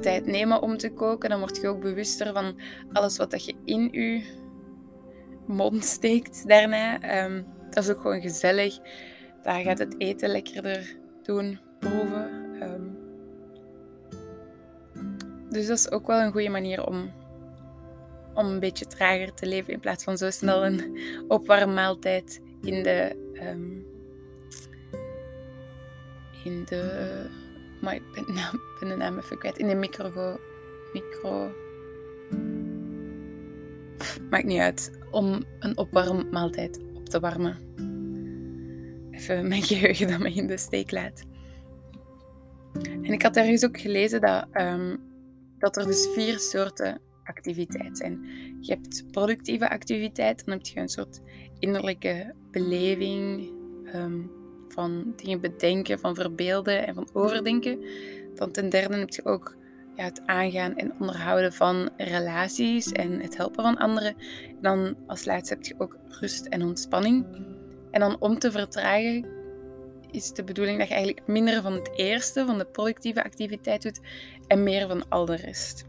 tijd 0.00 0.26
nemen 0.26 0.62
om 0.62 0.76
te 0.76 0.92
koken. 0.92 1.30
Dan 1.30 1.38
word 1.38 1.56
je 1.56 1.68
ook 1.68 1.80
bewuster 1.80 2.32
van 2.32 2.60
alles 2.92 3.16
wat 3.16 3.30
dat 3.30 3.44
je 3.44 3.54
in 3.64 3.88
je 3.92 4.22
mond 5.46 5.84
steekt 5.84 6.48
daarna. 6.48 7.00
Ehm, 7.00 7.42
dat 7.70 7.84
is 7.84 7.90
ook 7.90 8.00
gewoon 8.00 8.20
gezellig. 8.20 8.78
Daar 9.42 9.60
gaat 9.60 9.78
het 9.78 9.94
eten 9.98 10.30
lekkerder 10.30 10.96
doen, 11.22 11.60
proeven. 11.78 12.30
Ehm, 12.60 12.82
dus 15.48 15.66
dat 15.66 15.78
is 15.78 15.90
ook 15.90 16.06
wel 16.06 16.20
een 16.20 16.32
goede 16.32 16.48
manier 16.48 16.86
om, 16.86 17.10
om 18.34 18.46
een 18.46 18.60
beetje 18.60 18.86
trager 18.86 19.34
te 19.34 19.46
leven 19.46 19.72
in 19.72 19.80
plaats 19.80 20.04
van 20.04 20.18
zo 20.18 20.30
snel 20.30 20.64
een 20.64 20.98
opwarmmaaltijd 21.28 22.40
in 22.62 22.82
de. 22.82 23.16
Um, 23.32 23.86
in 26.44 26.64
de. 26.64 27.40
Maar 27.82 27.94
ik 27.94 28.02
ben, 28.12 28.24
nou, 28.34 28.58
ben 28.80 28.88
de 28.88 28.96
naam 28.96 29.18
even 29.18 29.38
kwijt. 29.38 29.58
In 29.58 29.68
de 29.68 29.74
micro. 29.74 30.38
micro 30.92 31.52
maakt 34.30 34.44
niet 34.44 34.60
uit. 34.60 34.98
Om 35.10 35.42
een 35.58 35.76
opwarmmaaltijd 35.76 36.80
op 36.94 37.08
te 37.08 37.20
warmen. 37.20 37.56
Even 39.10 39.46
mijn 39.48 39.62
geheugen 39.62 40.08
dat 40.08 40.18
me 40.18 40.32
in 40.32 40.46
de 40.46 40.56
steek 40.56 40.90
laat. 40.90 41.22
En 42.82 43.12
ik 43.12 43.22
had 43.22 43.36
ergens 43.36 43.64
ook 43.64 43.80
gelezen 43.80 44.20
dat, 44.20 44.46
um, 44.52 45.00
dat 45.58 45.76
er 45.76 45.86
dus 45.86 46.08
vier 46.14 46.38
soorten 46.38 47.00
activiteit 47.24 47.98
zijn. 47.98 48.26
Je 48.60 48.72
hebt 48.72 49.04
productieve 49.10 49.70
activiteit, 49.70 50.44
dan 50.44 50.54
heb 50.54 50.66
je 50.66 50.80
een 50.80 50.88
soort 50.88 51.20
innerlijke 51.58 52.34
beleving, 52.50 53.50
ehm, 53.84 54.20
van 54.72 55.12
dingen 55.16 55.40
bedenken, 55.40 55.98
van 55.98 56.14
verbeelden 56.14 56.86
en 56.86 56.94
van 56.94 57.08
overdenken. 57.12 57.84
Dan 58.34 58.50
ten 58.50 58.68
derde 58.68 58.96
heb 58.96 59.10
je 59.10 59.24
ook 59.24 59.56
ja, 59.96 60.04
het 60.04 60.22
aangaan 60.26 60.76
en 60.76 60.92
onderhouden 60.98 61.52
van 61.52 61.90
relaties 61.96 62.92
en 62.92 63.20
het 63.20 63.36
helpen 63.36 63.62
van 63.62 63.76
anderen. 63.76 64.14
En 64.48 64.58
dan 64.60 64.96
als 65.06 65.24
laatste 65.24 65.54
heb 65.54 65.64
je 65.64 65.74
ook 65.78 65.96
rust 66.08 66.46
en 66.46 66.62
ontspanning. 66.62 67.26
En 67.90 68.00
dan 68.00 68.16
om 68.20 68.38
te 68.38 68.50
vertragen 68.50 69.26
is 70.10 70.32
de 70.32 70.44
bedoeling 70.44 70.78
dat 70.78 70.88
je 70.88 70.94
eigenlijk 70.94 71.26
minder 71.26 71.62
van 71.62 71.72
het 71.72 71.90
eerste, 71.96 72.46
van 72.46 72.58
de 72.58 72.64
productieve 72.64 73.24
activiteit 73.24 73.82
doet 73.82 74.00
en 74.46 74.62
meer 74.62 74.88
van 74.88 75.08
al 75.08 75.24
de 75.24 75.36
rest. 75.36 75.84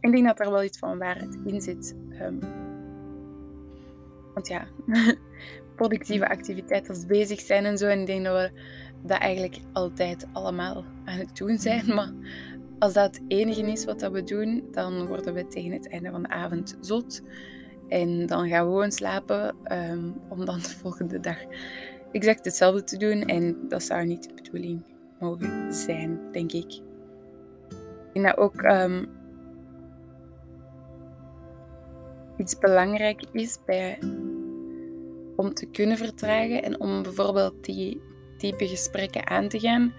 Ik 0.00 0.12
denk 0.12 0.26
dat 0.26 0.40
er 0.40 0.50
wel 0.50 0.62
iets 0.62 0.78
van 0.78 0.98
waarheid 0.98 1.38
in 1.44 1.60
zit. 1.60 1.94
Um, 2.22 2.38
want 4.34 4.48
ja, 4.48 4.66
productieve 5.78 6.28
activiteit 6.28 6.88
als 6.88 7.06
bezig 7.06 7.40
zijn 7.40 7.64
en 7.64 7.78
zo. 7.78 7.86
En 7.86 8.00
ik 8.00 8.06
denk 8.06 8.24
dat 8.24 8.36
we 8.36 8.60
dat 9.02 9.18
eigenlijk 9.18 9.58
altijd 9.72 10.26
allemaal 10.32 10.84
aan 11.04 11.18
het 11.18 11.36
doen 11.36 11.58
zijn. 11.58 11.94
Maar 11.94 12.12
als 12.78 12.92
dat 12.92 13.04
het 13.04 13.22
enige 13.28 13.62
is 13.62 13.84
wat 13.84 14.00
dat 14.00 14.12
we 14.12 14.22
doen, 14.22 14.68
dan 14.72 15.06
worden 15.06 15.34
we 15.34 15.46
tegen 15.46 15.72
het 15.72 15.88
einde 15.88 16.10
van 16.10 16.22
de 16.22 16.28
avond 16.28 16.76
zot. 16.80 17.22
En 17.88 18.26
dan 18.26 18.48
gaan 18.48 18.64
we 18.64 18.72
gewoon 18.72 18.92
slapen 18.92 19.56
um, 19.72 20.14
om 20.28 20.44
dan 20.44 20.58
de 20.58 20.76
volgende 20.80 21.20
dag 21.20 21.38
exact 22.12 22.44
hetzelfde 22.44 22.84
te 22.84 22.96
doen. 22.96 23.22
En 23.22 23.68
dat 23.68 23.82
zou 23.82 24.04
niet 24.04 24.22
de 24.22 24.34
bedoeling 24.34 24.82
mogen 25.20 25.72
zijn, 25.72 26.18
denk 26.32 26.52
ik. 26.52 26.72
Ik 28.12 28.12
denk 28.12 28.26
dat 28.26 28.36
ook 28.36 28.62
um, 28.62 29.08
iets 32.36 32.58
belangrijk 32.58 33.22
is 33.32 33.58
bij 33.66 33.98
om 35.38 35.54
te 35.54 35.66
kunnen 35.66 35.96
vertragen 35.96 36.62
en 36.62 36.80
om 36.80 37.02
bijvoorbeeld 37.02 37.64
die 37.64 38.00
diepe 38.38 38.68
gesprekken 38.68 39.26
aan 39.26 39.48
te 39.48 39.60
gaan, 39.60 39.94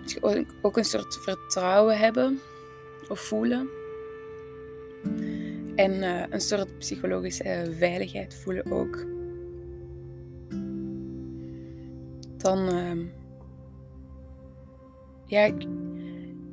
moet 0.00 0.12
je 0.12 0.46
ook 0.62 0.76
een 0.76 0.84
soort 0.84 1.18
vertrouwen 1.22 1.98
hebben 1.98 2.40
of 3.08 3.20
voelen. 3.20 3.68
En 5.74 5.92
uh, 5.92 6.22
een 6.30 6.40
soort 6.40 6.78
psychologische 6.78 7.74
veiligheid 7.78 8.34
voelen 8.34 8.72
ook. 8.72 9.06
Dan, 12.36 12.74
uh, 12.74 13.06
ja, 15.26 15.54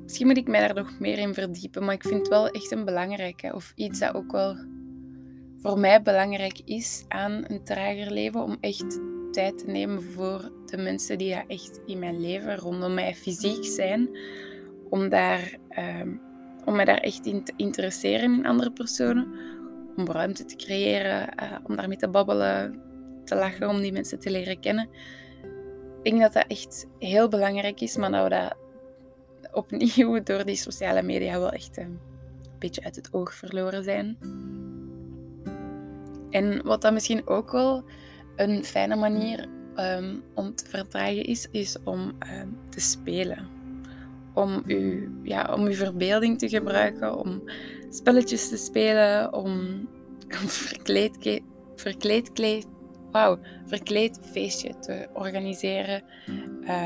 misschien 0.04 0.28
moet 0.28 0.38
ik 0.38 0.48
mij 0.48 0.60
daar 0.60 0.76
nog 0.76 1.00
meer 1.00 1.18
in 1.18 1.34
verdiepen, 1.34 1.86
maar 1.86 1.94
ik 1.94 2.04
vind 2.04 2.20
het 2.20 2.28
wel 2.28 2.50
echt 2.50 2.72
een 2.72 2.86
belangrijke, 2.86 3.54
of 3.54 3.72
iets 3.76 4.00
dat 4.00 4.16
ook 4.16 4.32
wel 4.32 4.56
voor 5.62 5.80
mij 5.80 6.02
belangrijk 6.02 6.60
is 6.65 7.06
aan 7.08 7.43
een 7.48 7.63
trager 7.63 8.12
leven, 8.12 8.43
om 8.43 8.58
echt 8.60 9.00
tijd 9.32 9.58
te 9.58 9.67
nemen 9.67 10.04
voor 10.04 10.52
de 10.65 10.78
mensen 10.78 11.17
die 11.17 11.28
ja 11.28 11.43
echt 11.48 11.82
in 11.86 12.00
mijn 12.00 12.22
leven 12.22 12.58
rondom 12.58 12.93
mij 12.93 13.15
fysiek 13.15 13.65
zijn, 13.65 14.10
om, 14.89 15.10
daar, 15.10 15.58
uh, 15.69 16.13
om 16.65 16.76
mij 16.76 16.86
daar 16.86 16.98
echt 16.98 17.26
in 17.26 17.43
te 17.43 17.54
interesseren 17.56 18.34
in 18.34 18.45
andere 18.45 18.72
personen, 18.72 19.28
om 19.95 20.08
ruimte 20.08 20.45
te 20.45 20.56
creëren, 20.56 21.30
uh, 21.43 21.58
om 21.63 21.76
daarmee 21.76 21.98
te 21.98 22.10
babbelen, 22.10 22.82
te 23.26 23.36
lachen, 23.36 23.69
om 23.69 23.82
die 23.82 23.91
mensen 23.91 24.19
te 24.19 24.32
leren 24.32 24.60
kennen. 24.60 24.89
Ik 26.04 26.12
denk 26.12 26.22
dat 26.22 26.34
dat 26.34 26.45
echt 26.48 26.88
heel 27.00 27.28
belangrijk 27.28 27.82
is, 27.82 27.95
maar 27.98 28.12
dat 28.12 28.24
we 28.24 28.30
dat 28.30 28.56
opnieuw 29.52 30.24
door 30.24 30.45
die 30.45 30.56
sociale 30.56 31.02
media 31.02 31.39
wel 31.39 31.52
echt 31.52 31.78
een 31.78 32.00
beetje 32.60 32.84
uit 32.84 32.95
het 32.95 33.13
oog 33.13 33.34
verloren 33.34 33.84
zijn. 33.84 34.17
En 36.30 36.62
wat 36.63 36.82
dan 36.82 36.94
misschien 36.94 37.28
ook 37.28 37.52
wel 37.52 37.84
een 38.36 38.63
fijne 38.63 38.96
manier 38.96 39.48
um, 39.76 40.24
om 40.36 40.56
te 40.56 40.65
vertragen 40.70 41.24
is, 41.24 41.48
is 41.52 41.78
om 41.84 42.00
um, 42.00 42.58
te 42.70 42.80
spelen. 42.80 43.48
Om 44.34 44.63
uw, 44.65 45.10
ja, 45.24 45.54
om 45.54 45.65
uw 45.65 45.74
verbeelding 45.74 46.39
te 46.39 46.50
gebruiken, 46.50 47.18
om 47.18 47.44
spelletjes 47.89 48.50
te 48.50 48.58
spelen, 48.58 49.34
om 49.34 49.88
verkleed, 50.68 51.42
verkleed, 51.76 52.32
kleed, 52.32 52.68
wow, 53.12 53.39
verkleed 53.65 54.20
feestje 54.32 54.80
te 54.80 55.08
organiseren. 55.13 56.04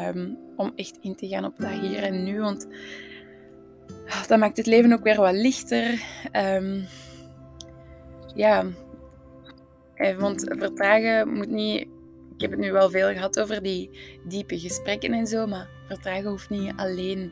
Um, 0.07 0.37
om 0.55 0.71
echt 0.75 0.97
in 1.01 1.15
te 1.15 1.27
gaan 1.27 1.45
op 1.45 1.57
dat 1.57 1.69
hier 1.69 2.03
en 2.03 2.23
nu. 2.23 2.39
Want 2.39 2.67
dat 4.27 4.39
maakt 4.39 4.57
het 4.57 4.65
leven 4.65 4.93
ook 4.93 5.03
weer 5.03 5.17
wat 5.17 5.33
lichter. 5.33 6.01
Ja, 8.35 8.65
want 10.19 10.43
vertragen 10.57 11.33
moet 11.33 11.49
niet. 11.49 11.81
Ik 12.35 12.41
heb 12.41 12.51
het 12.51 12.59
nu 12.59 12.71
wel 12.71 12.89
veel 12.89 13.11
gehad 13.11 13.39
over 13.39 13.63
die 13.63 13.89
diepe 14.27 14.59
gesprekken 14.59 15.13
en 15.13 15.27
zo, 15.27 15.47
maar 15.47 15.69
vertragen 15.87 16.29
hoeft 16.29 16.49
niet 16.49 16.73
alleen 16.75 17.31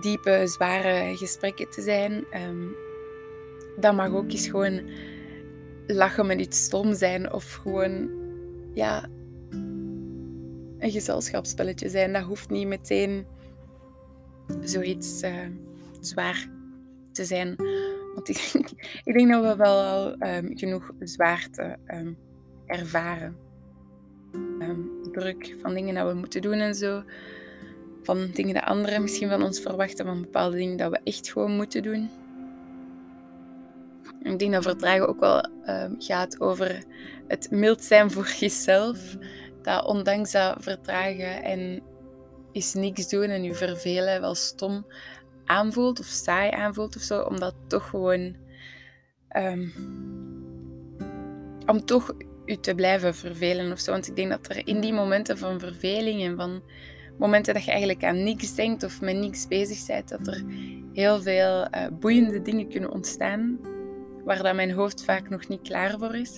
diepe, 0.00 0.42
zware 0.46 1.16
gesprekken 1.16 1.70
te 1.70 1.82
zijn. 1.82 2.24
Um, 2.48 2.74
dat 3.76 3.94
mag 3.94 4.12
ook 4.12 4.30
eens 4.30 4.48
gewoon 4.48 4.80
lachen 5.86 6.26
met 6.26 6.40
iets 6.40 6.64
stom 6.64 6.94
zijn 6.94 7.32
of 7.32 7.52
gewoon 7.52 8.10
ja, 8.74 9.08
een 10.78 10.90
gezelschapsspelletje 10.90 11.88
zijn. 11.88 12.12
Dat 12.12 12.22
hoeft 12.22 12.50
niet 12.50 12.66
meteen 12.66 13.26
zoiets 14.62 15.22
uh, 15.22 15.34
zwaar 16.00 16.48
te 17.12 17.24
zijn. 17.24 17.56
Want 18.14 18.28
ik 19.04 19.14
denk, 19.14 19.30
dat 19.30 19.42
we 19.42 19.56
wel 19.56 19.82
al 19.82 20.28
um, 20.28 20.58
genoeg 20.58 20.90
zwaarte 20.98 21.76
um, 21.86 22.18
ervaren. 22.66 23.36
Um, 24.34 24.90
druk 25.12 25.56
van 25.60 25.74
dingen 25.74 25.94
dat 25.94 26.08
we 26.08 26.14
moeten 26.14 26.42
doen 26.42 26.58
en 26.58 26.74
zo. 26.74 27.02
Van 28.02 28.30
dingen 28.32 28.54
dat 28.54 28.64
anderen 28.64 29.02
misschien 29.02 29.28
van 29.28 29.42
ons 29.42 29.60
verwachten, 29.60 30.06
van 30.06 30.20
bepaalde 30.20 30.56
dingen 30.56 30.76
dat 30.76 30.90
we 30.90 31.00
echt 31.04 31.32
gewoon 31.32 31.56
moeten 31.56 31.82
doen. 31.82 32.10
Ik 34.22 34.38
denk 34.38 34.52
dat 34.52 34.62
vertragen 34.62 35.08
ook 35.08 35.20
wel 35.20 35.48
gaat 35.98 36.40
over 36.40 36.84
het 37.28 37.50
mild 37.50 37.84
zijn 37.84 38.10
voor 38.10 38.34
jezelf. 38.40 39.16
Dat 39.62 39.86
ondanks 39.86 40.32
dat 40.32 40.56
vertragen 40.58 41.42
en 41.42 41.82
is 42.52 42.74
niks 42.74 43.08
doen 43.08 43.28
en 43.28 43.42
je 43.42 43.54
vervelen 43.54 44.20
wel 44.20 44.34
stom 44.34 44.86
aanvoelt 45.50 46.00
of 46.00 46.06
saai 46.06 46.50
aanvoelt 46.50 46.96
of 46.96 47.02
zo, 47.02 47.22
omdat 47.22 47.54
toch 47.66 47.88
gewoon. 47.88 48.36
Um, 49.36 49.72
om 51.66 51.84
toch 51.84 52.14
u 52.44 52.56
te 52.56 52.74
blijven 52.74 53.14
vervelen 53.14 53.72
of 53.72 53.78
zo. 53.78 53.90
Want 53.90 54.08
ik 54.08 54.16
denk 54.16 54.30
dat 54.30 54.48
er 54.48 54.66
in 54.66 54.80
die 54.80 54.92
momenten 54.92 55.38
van 55.38 55.60
verveling 55.60 56.22
en 56.22 56.36
van 56.36 56.62
momenten 57.18 57.54
dat 57.54 57.64
je 57.64 57.70
eigenlijk 57.70 58.04
aan 58.04 58.22
niks 58.22 58.54
denkt 58.54 58.82
of 58.82 59.00
met 59.00 59.16
niks 59.16 59.48
bezig 59.48 59.86
bent, 59.86 60.08
dat 60.08 60.26
er 60.26 60.44
heel 60.92 61.22
veel 61.22 61.66
uh, 61.74 61.86
boeiende 62.00 62.42
dingen 62.42 62.68
kunnen 62.68 62.90
ontstaan 62.90 63.58
waar 64.24 64.42
dat 64.42 64.54
mijn 64.54 64.72
hoofd 64.72 65.04
vaak 65.04 65.28
nog 65.28 65.48
niet 65.48 65.62
klaar 65.62 65.98
voor 65.98 66.14
is. 66.14 66.36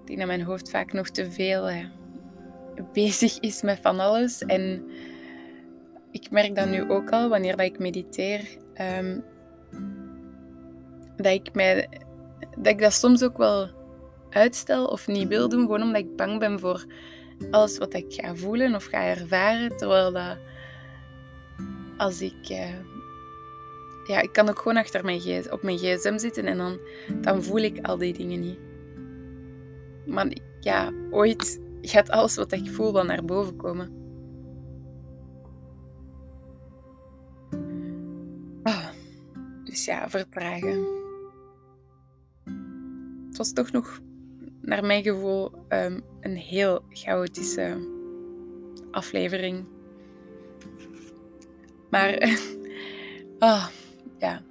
Ik 0.00 0.06
denk 0.06 0.18
dat 0.18 0.26
mijn 0.26 0.42
hoofd 0.42 0.70
vaak 0.70 0.92
nog 0.92 1.08
te 1.08 1.30
veel 1.30 1.70
uh, 1.70 1.84
bezig 2.92 3.38
is 3.38 3.62
met 3.62 3.78
van 3.82 4.00
alles 4.00 4.44
en 4.44 4.84
ik 6.10 6.30
merk 6.30 6.56
dat 6.56 6.68
nu 6.68 6.90
ook 6.90 7.10
al 7.10 7.28
wanneer 7.28 7.56
dat 7.56 7.66
ik 7.66 7.78
mediteer, 7.78 8.40
um, 8.98 9.24
dat, 11.16 11.32
ik 11.32 11.54
mij, 11.54 11.88
dat 12.56 12.66
ik 12.66 12.80
dat 12.80 12.92
soms 12.92 13.22
ook 13.22 13.36
wel 13.36 13.68
uitstel 14.30 14.86
of 14.86 15.06
niet 15.06 15.28
wil 15.28 15.48
doen, 15.48 15.60
gewoon 15.60 15.82
omdat 15.82 16.02
ik 16.02 16.16
bang 16.16 16.38
ben 16.38 16.60
voor 16.60 16.84
alles 17.50 17.78
wat 17.78 17.94
ik 17.94 18.04
ga 18.08 18.34
voelen 18.34 18.74
of 18.74 18.84
ga 18.84 19.04
ervaren. 19.04 19.76
Terwijl 19.76 20.12
dat 20.12 20.36
als 21.96 22.20
ik. 22.20 22.50
Uh, 22.50 22.74
ja, 24.06 24.20
ik 24.20 24.32
kan 24.32 24.48
ook 24.48 24.58
gewoon 24.58 24.76
achter 24.76 25.04
mijn 25.04 25.20
gsm, 25.20 25.52
op 25.52 25.62
mijn 25.62 25.78
gsm 25.78 26.18
zitten 26.18 26.46
en 26.46 26.56
dan, 26.56 26.78
dan 27.20 27.42
voel 27.42 27.58
ik 27.58 27.86
al 27.86 27.98
die 27.98 28.12
dingen 28.12 28.40
niet. 28.40 28.58
Maar 30.06 30.26
ja, 30.60 30.92
ooit 31.10 31.60
gaat 31.82 32.10
alles 32.10 32.34
wat 32.36 32.52
ik 32.52 32.70
voel 32.70 32.92
wel 32.92 33.04
naar 33.04 33.24
boven 33.24 33.56
komen. 33.56 33.99
Dus 39.70 39.84
ja, 39.84 40.08
vertragen. 40.08 40.86
Het 43.28 43.36
was 43.36 43.52
toch 43.52 43.72
nog, 43.72 44.00
naar 44.60 44.84
mijn 44.84 45.02
gevoel, 45.02 45.52
um, 45.68 46.02
een 46.20 46.36
heel 46.36 46.84
chaotische 46.88 47.88
aflevering. 48.90 49.64
Maar 51.90 52.12
oh, 53.38 53.66
ja, 54.18 54.42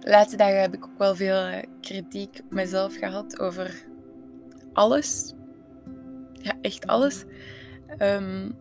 de 0.00 0.10
laatste 0.10 0.36
dagen 0.36 0.60
heb 0.60 0.74
ik 0.74 0.84
ook 0.84 0.98
wel 0.98 1.14
veel 1.14 1.44
eh, 1.44 1.62
kritiek 1.80 2.40
op 2.44 2.52
mezelf 2.52 2.96
gehad 2.96 3.40
over 3.40 3.84
alles. 4.72 5.34
Ja, 6.32 6.58
echt 6.60 6.86
alles. 6.86 7.24
Um, 7.98 8.56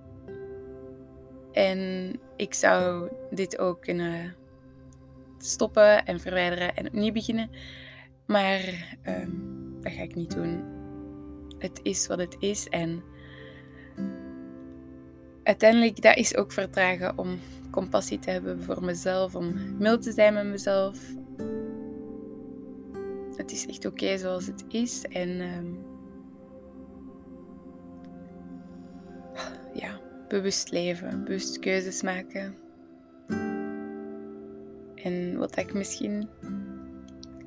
en 1.51 2.13
ik 2.35 2.53
zou 2.53 3.09
dit 3.29 3.57
ook 3.57 3.81
kunnen 3.81 4.35
stoppen 5.37 6.05
en 6.05 6.19
verwijderen 6.19 6.75
en 6.75 6.87
opnieuw 6.87 7.11
beginnen. 7.11 7.49
Maar 8.25 8.59
uh, 9.07 9.27
dat 9.81 9.91
ga 9.91 10.01
ik 10.01 10.15
niet 10.15 10.33
doen. 10.33 10.63
Het 11.57 11.79
is 11.83 12.07
wat 12.07 12.19
het 12.19 12.35
is 12.39 12.69
en 12.69 13.03
uiteindelijk 15.43 16.01
dat 16.01 16.17
is 16.17 16.35
ook 16.35 16.51
vertragen 16.51 17.17
om 17.17 17.39
compassie 17.71 18.19
te 18.19 18.29
hebben 18.29 18.63
voor 18.63 18.83
mezelf, 18.83 19.35
om 19.35 19.77
mild 19.77 20.01
te 20.01 20.11
zijn 20.11 20.33
met 20.33 20.45
mezelf. 20.45 20.99
Het 23.35 23.51
is 23.51 23.67
echt 23.67 23.85
oké 23.85 24.17
zoals 24.17 24.45
het 24.45 24.65
is 24.67 25.03
en 25.03 25.29
uh, 25.29 25.57
ja, 29.73 29.99
bewust 30.27 30.71
leven, 30.71 31.23
bewust 31.23 31.59
keuzes 31.59 32.01
maken. 32.01 32.66
En 35.03 35.37
wat 35.37 35.57
ik 35.57 35.73
misschien 35.73 36.29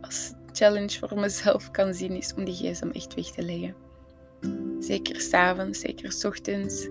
als 0.00 0.32
challenge 0.52 0.98
voor 0.98 1.20
mezelf 1.20 1.70
kan 1.70 1.94
zien, 1.94 2.12
is 2.12 2.34
om 2.34 2.44
die 2.44 2.54
gsm 2.54 2.88
echt 2.92 3.14
weg 3.14 3.26
te 3.26 3.42
leggen. 3.42 3.74
Zeker 4.80 5.20
s'avonds, 5.20 5.80
zeker 5.80 6.12
s 6.12 6.24
ochtends. 6.24 6.88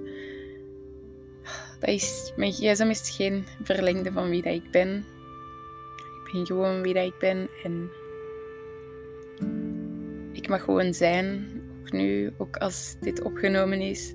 Dat 1.79 1.89
is, 1.89 2.33
mijn 2.35 2.51
gsm 2.51 2.89
is 2.89 3.09
geen 3.09 3.45
verlengde 3.63 4.11
van 4.11 4.29
wie 4.29 4.41
dat 4.41 4.53
ik 4.53 4.71
ben. 4.71 4.97
Ik 6.25 6.31
ben 6.33 6.45
gewoon 6.45 6.81
wie 6.81 6.93
dat 6.93 7.05
ik 7.05 7.17
ben 7.19 7.49
en 7.63 7.89
ik 10.31 10.47
mag 10.49 10.63
gewoon 10.63 10.93
zijn. 10.93 11.47
Ook 11.81 11.91
nu, 11.91 12.33
ook 12.37 12.57
als 12.57 12.95
dit 12.99 13.21
opgenomen 13.21 13.81
is. 13.81 14.13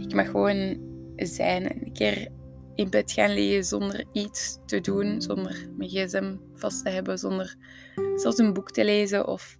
Ik 0.00 0.14
mag 0.14 0.30
gewoon 0.30 0.80
zijn 1.16 1.68
en 1.68 1.84
een 1.84 1.92
keer 1.92 2.28
in 2.82 2.90
bed 2.90 3.12
gaan 3.12 3.34
liggen 3.34 3.64
zonder 3.64 4.04
iets 4.12 4.58
te 4.66 4.80
doen, 4.80 5.20
zonder 5.22 5.68
mijn 5.76 5.90
gsm 5.90 6.36
vast 6.54 6.84
te 6.84 6.90
hebben, 6.90 7.18
zonder 7.18 7.56
zelfs 8.16 8.38
een 8.38 8.52
boek 8.52 8.70
te 8.70 8.84
lezen 8.84 9.26
of 9.26 9.58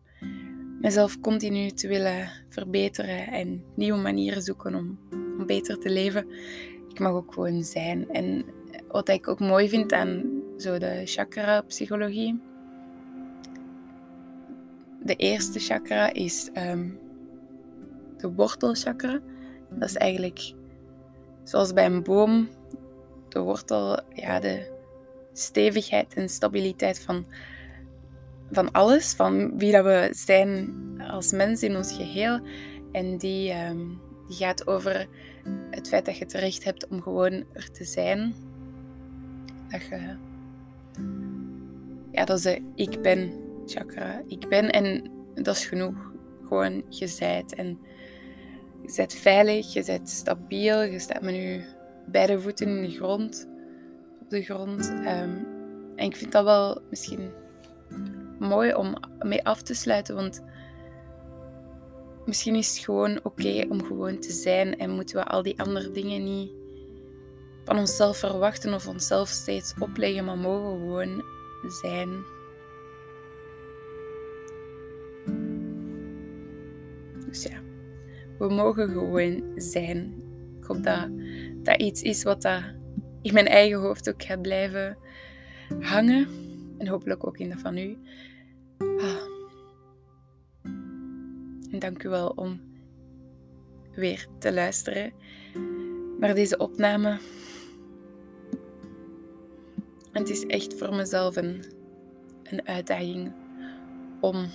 mezelf 0.81 1.20
continu 1.20 1.70
te 1.70 1.89
willen 1.89 2.29
verbeteren 2.49 3.27
en 3.27 3.64
nieuwe 3.75 3.99
manieren 3.99 4.43
zoeken 4.43 4.75
om, 4.75 4.99
om 5.39 5.47
beter 5.47 5.79
te 5.79 5.91
leven. 5.91 6.27
Ik 6.89 6.99
mag 6.99 7.12
ook 7.12 7.35
gewoon 7.35 7.64
zijn. 7.64 8.11
En 8.11 8.45
wat 8.89 9.09
ik 9.09 9.29
ook 9.29 9.41
mooi 9.41 9.68
vind 9.68 9.93
aan 9.93 10.43
zo 10.57 10.79
de 10.79 11.03
chakra-psychologie. 11.05 12.41
De 15.03 15.16
eerste 15.16 15.59
chakra 15.59 16.12
is 16.12 16.51
um, 16.55 16.99
de 18.16 18.33
wortelchakra. 18.33 19.20
Dat 19.70 19.89
is 19.89 19.97
eigenlijk 19.97 20.53
zoals 21.45 21.73
bij 21.73 21.85
een 21.85 22.03
boom 22.03 22.49
de 23.33 23.41
wortel, 23.41 24.01
ja, 24.14 24.41
de 24.41 24.70
stevigheid 25.33 26.14
en 26.14 26.28
stabiliteit 26.28 27.01
van, 27.01 27.26
van 28.51 28.72
alles, 28.72 29.12
van 29.12 29.59
wie 29.59 29.72
dat 29.72 29.85
we 29.85 30.09
zijn 30.12 30.70
als 31.11 31.33
mens 31.33 31.62
in 31.62 31.76
ons 31.76 31.93
geheel. 31.93 32.41
En 32.93 33.18
die, 33.18 33.51
ehm, 33.51 33.87
die 34.26 34.37
gaat 34.37 34.66
over 34.66 35.09
het 35.70 35.89
feit 35.89 36.05
dat 36.05 36.16
je 36.16 36.24
het 36.24 36.33
recht 36.33 36.64
hebt 36.64 36.89
om 36.89 37.03
gewoon 37.03 37.45
er 37.53 37.70
te 37.70 37.85
zijn. 37.85 38.35
Dat 39.68 39.83
je, 39.83 40.16
ja, 42.11 42.24
dat 42.24 42.37
is 42.37 42.43
de 42.43 42.62
ik 42.74 43.03
ben 43.03 43.33
chakra. 43.66 44.22
Ik 44.26 44.49
ben 44.49 44.70
en 44.70 45.11
dat 45.35 45.57
is 45.57 45.66
genoeg. 45.66 46.11
Gewoon, 46.43 46.83
je 46.89 47.07
zijt 47.07 47.55
en 47.55 47.78
je 48.83 48.93
bent 48.97 49.14
veilig, 49.14 49.72
je 49.72 49.85
bent 49.85 50.09
stabiel, 50.09 50.83
je 50.83 50.99
staat 50.99 51.22
met 51.22 51.35
je 51.35 51.64
beide 52.07 52.40
voeten 52.40 52.66
in 52.66 52.82
de 52.82 52.90
grond, 52.90 53.48
op 54.20 54.30
de 54.30 54.42
grond. 54.42 54.88
Ehm, 54.88 55.30
en 55.96 56.05
ik 56.05 56.16
vind 56.16 56.32
dat 56.32 56.44
wel 56.44 56.80
misschien 56.90 57.30
mooi 58.38 58.74
om 58.74 58.94
mee 59.20 59.44
af 59.44 59.62
te 59.62 59.74
sluiten, 59.74 60.14
want 60.14 60.42
misschien 62.26 62.55
is 62.55 62.68
het 62.68 62.84
gewoon 62.84 63.20
oké 63.22 63.66
om 63.68 63.84
gewoon 63.84 64.18
te 64.18 64.32
zijn 64.32 64.78
en 64.78 64.90
moeten 64.90 65.16
we 65.16 65.24
al 65.24 65.42
die 65.42 65.61
andere 65.61 65.90
dingen 65.90 66.24
niet 66.24 66.50
van 67.64 67.78
onszelf 67.78 68.16
verwachten 68.16 68.74
of 68.74 68.88
onszelf 68.88 69.28
steeds 69.28 69.74
opleggen, 69.78 70.24
maar 70.24 70.38
mogen 70.38 70.78
gewoon 70.78 71.24
zijn. 71.82 72.24
Dus 77.26 77.42
ja, 77.42 77.61
we 78.38 78.48
mogen 78.48 78.88
gewoon 78.88 79.42
zijn. 79.57 80.14
Ik 80.61 80.64
hoop 80.64 80.82
dat 80.82 81.09
dat 81.63 81.81
iets 81.81 82.03
is 82.03 82.23
wat 82.23 82.43
dat 82.43 82.63
in 83.23 83.35
mijn 83.35 83.47
eigen 83.47 83.79
hoofd 83.79 84.09
ook 84.09 84.23
gaat 84.23 84.43
blijven 84.43 84.97
hangen. 85.81 86.29
En 86.79 86.89
hopelijk 86.89 87.27
ook 87.27 87.39
in 87.39 87.49
dat 87.49 87.59
van 87.59 87.77
u. 87.77 87.99
Ah. 88.79 89.31
En 91.71 91.79
dank 91.79 92.03
u 92.03 92.09
wel 92.09 92.29
om 92.29 92.61
weer 93.95 94.27
te 94.39 94.53
luisteren 94.53 95.13
naar 96.19 96.35
deze 96.35 96.57
opname. 96.57 97.19
Het 100.13 100.31
is 100.31 100.47
echt 100.47 100.75
voor 100.75 100.95
mezelf 100.95 101.37
een, 101.37 101.65
een 102.43 102.67
uitdaging 102.67 103.33
om, 104.21 104.47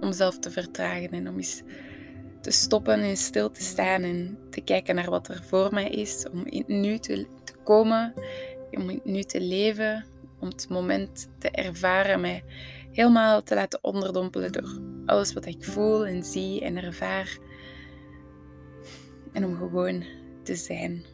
om 0.00 0.12
zelf 0.12 0.38
te 0.38 0.50
vertragen 0.50 1.10
en 1.10 1.28
om 1.28 1.36
eens 1.36 1.62
te 2.48 2.54
stoppen 2.54 3.00
en 3.00 3.16
stil 3.16 3.50
te 3.50 3.62
staan 3.62 4.02
en 4.02 4.38
te 4.50 4.60
kijken 4.60 4.94
naar 4.94 5.10
wat 5.10 5.28
er 5.28 5.42
voor 5.42 5.74
mij 5.74 5.88
is, 5.88 6.26
om 6.32 6.46
in 6.46 6.80
nu 6.80 6.98
te, 6.98 7.26
te 7.44 7.52
komen, 7.64 8.14
om 8.70 8.90
in 8.90 8.94
het 8.94 9.04
nu 9.04 9.22
te 9.22 9.40
leven, 9.40 10.04
om 10.40 10.48
het 10.48 10.68
moment 10.68 11.28
te 11.38 11.50
ervaren, 11.50 12.20
mij 12.20 12.44
helemaal 12.92 13.42
te 13.42 13.54
laten 13.54 13.78
onderdompelen 13.82 14.52
door 14.52 14.80
alles 15.06 15.32
wat 15.32 15.46
ik 15.46 15.64
voel 15.64 16.06
en 16.06 16.24
zie 16.24 16.60
en 16.60 16.76
ervaar. 16.76 17.38
En 19.32 19.44
om 19.44 19.56
gewoon 19.56 20.04
te 20.42 20.54
zijn. 20.54 21.04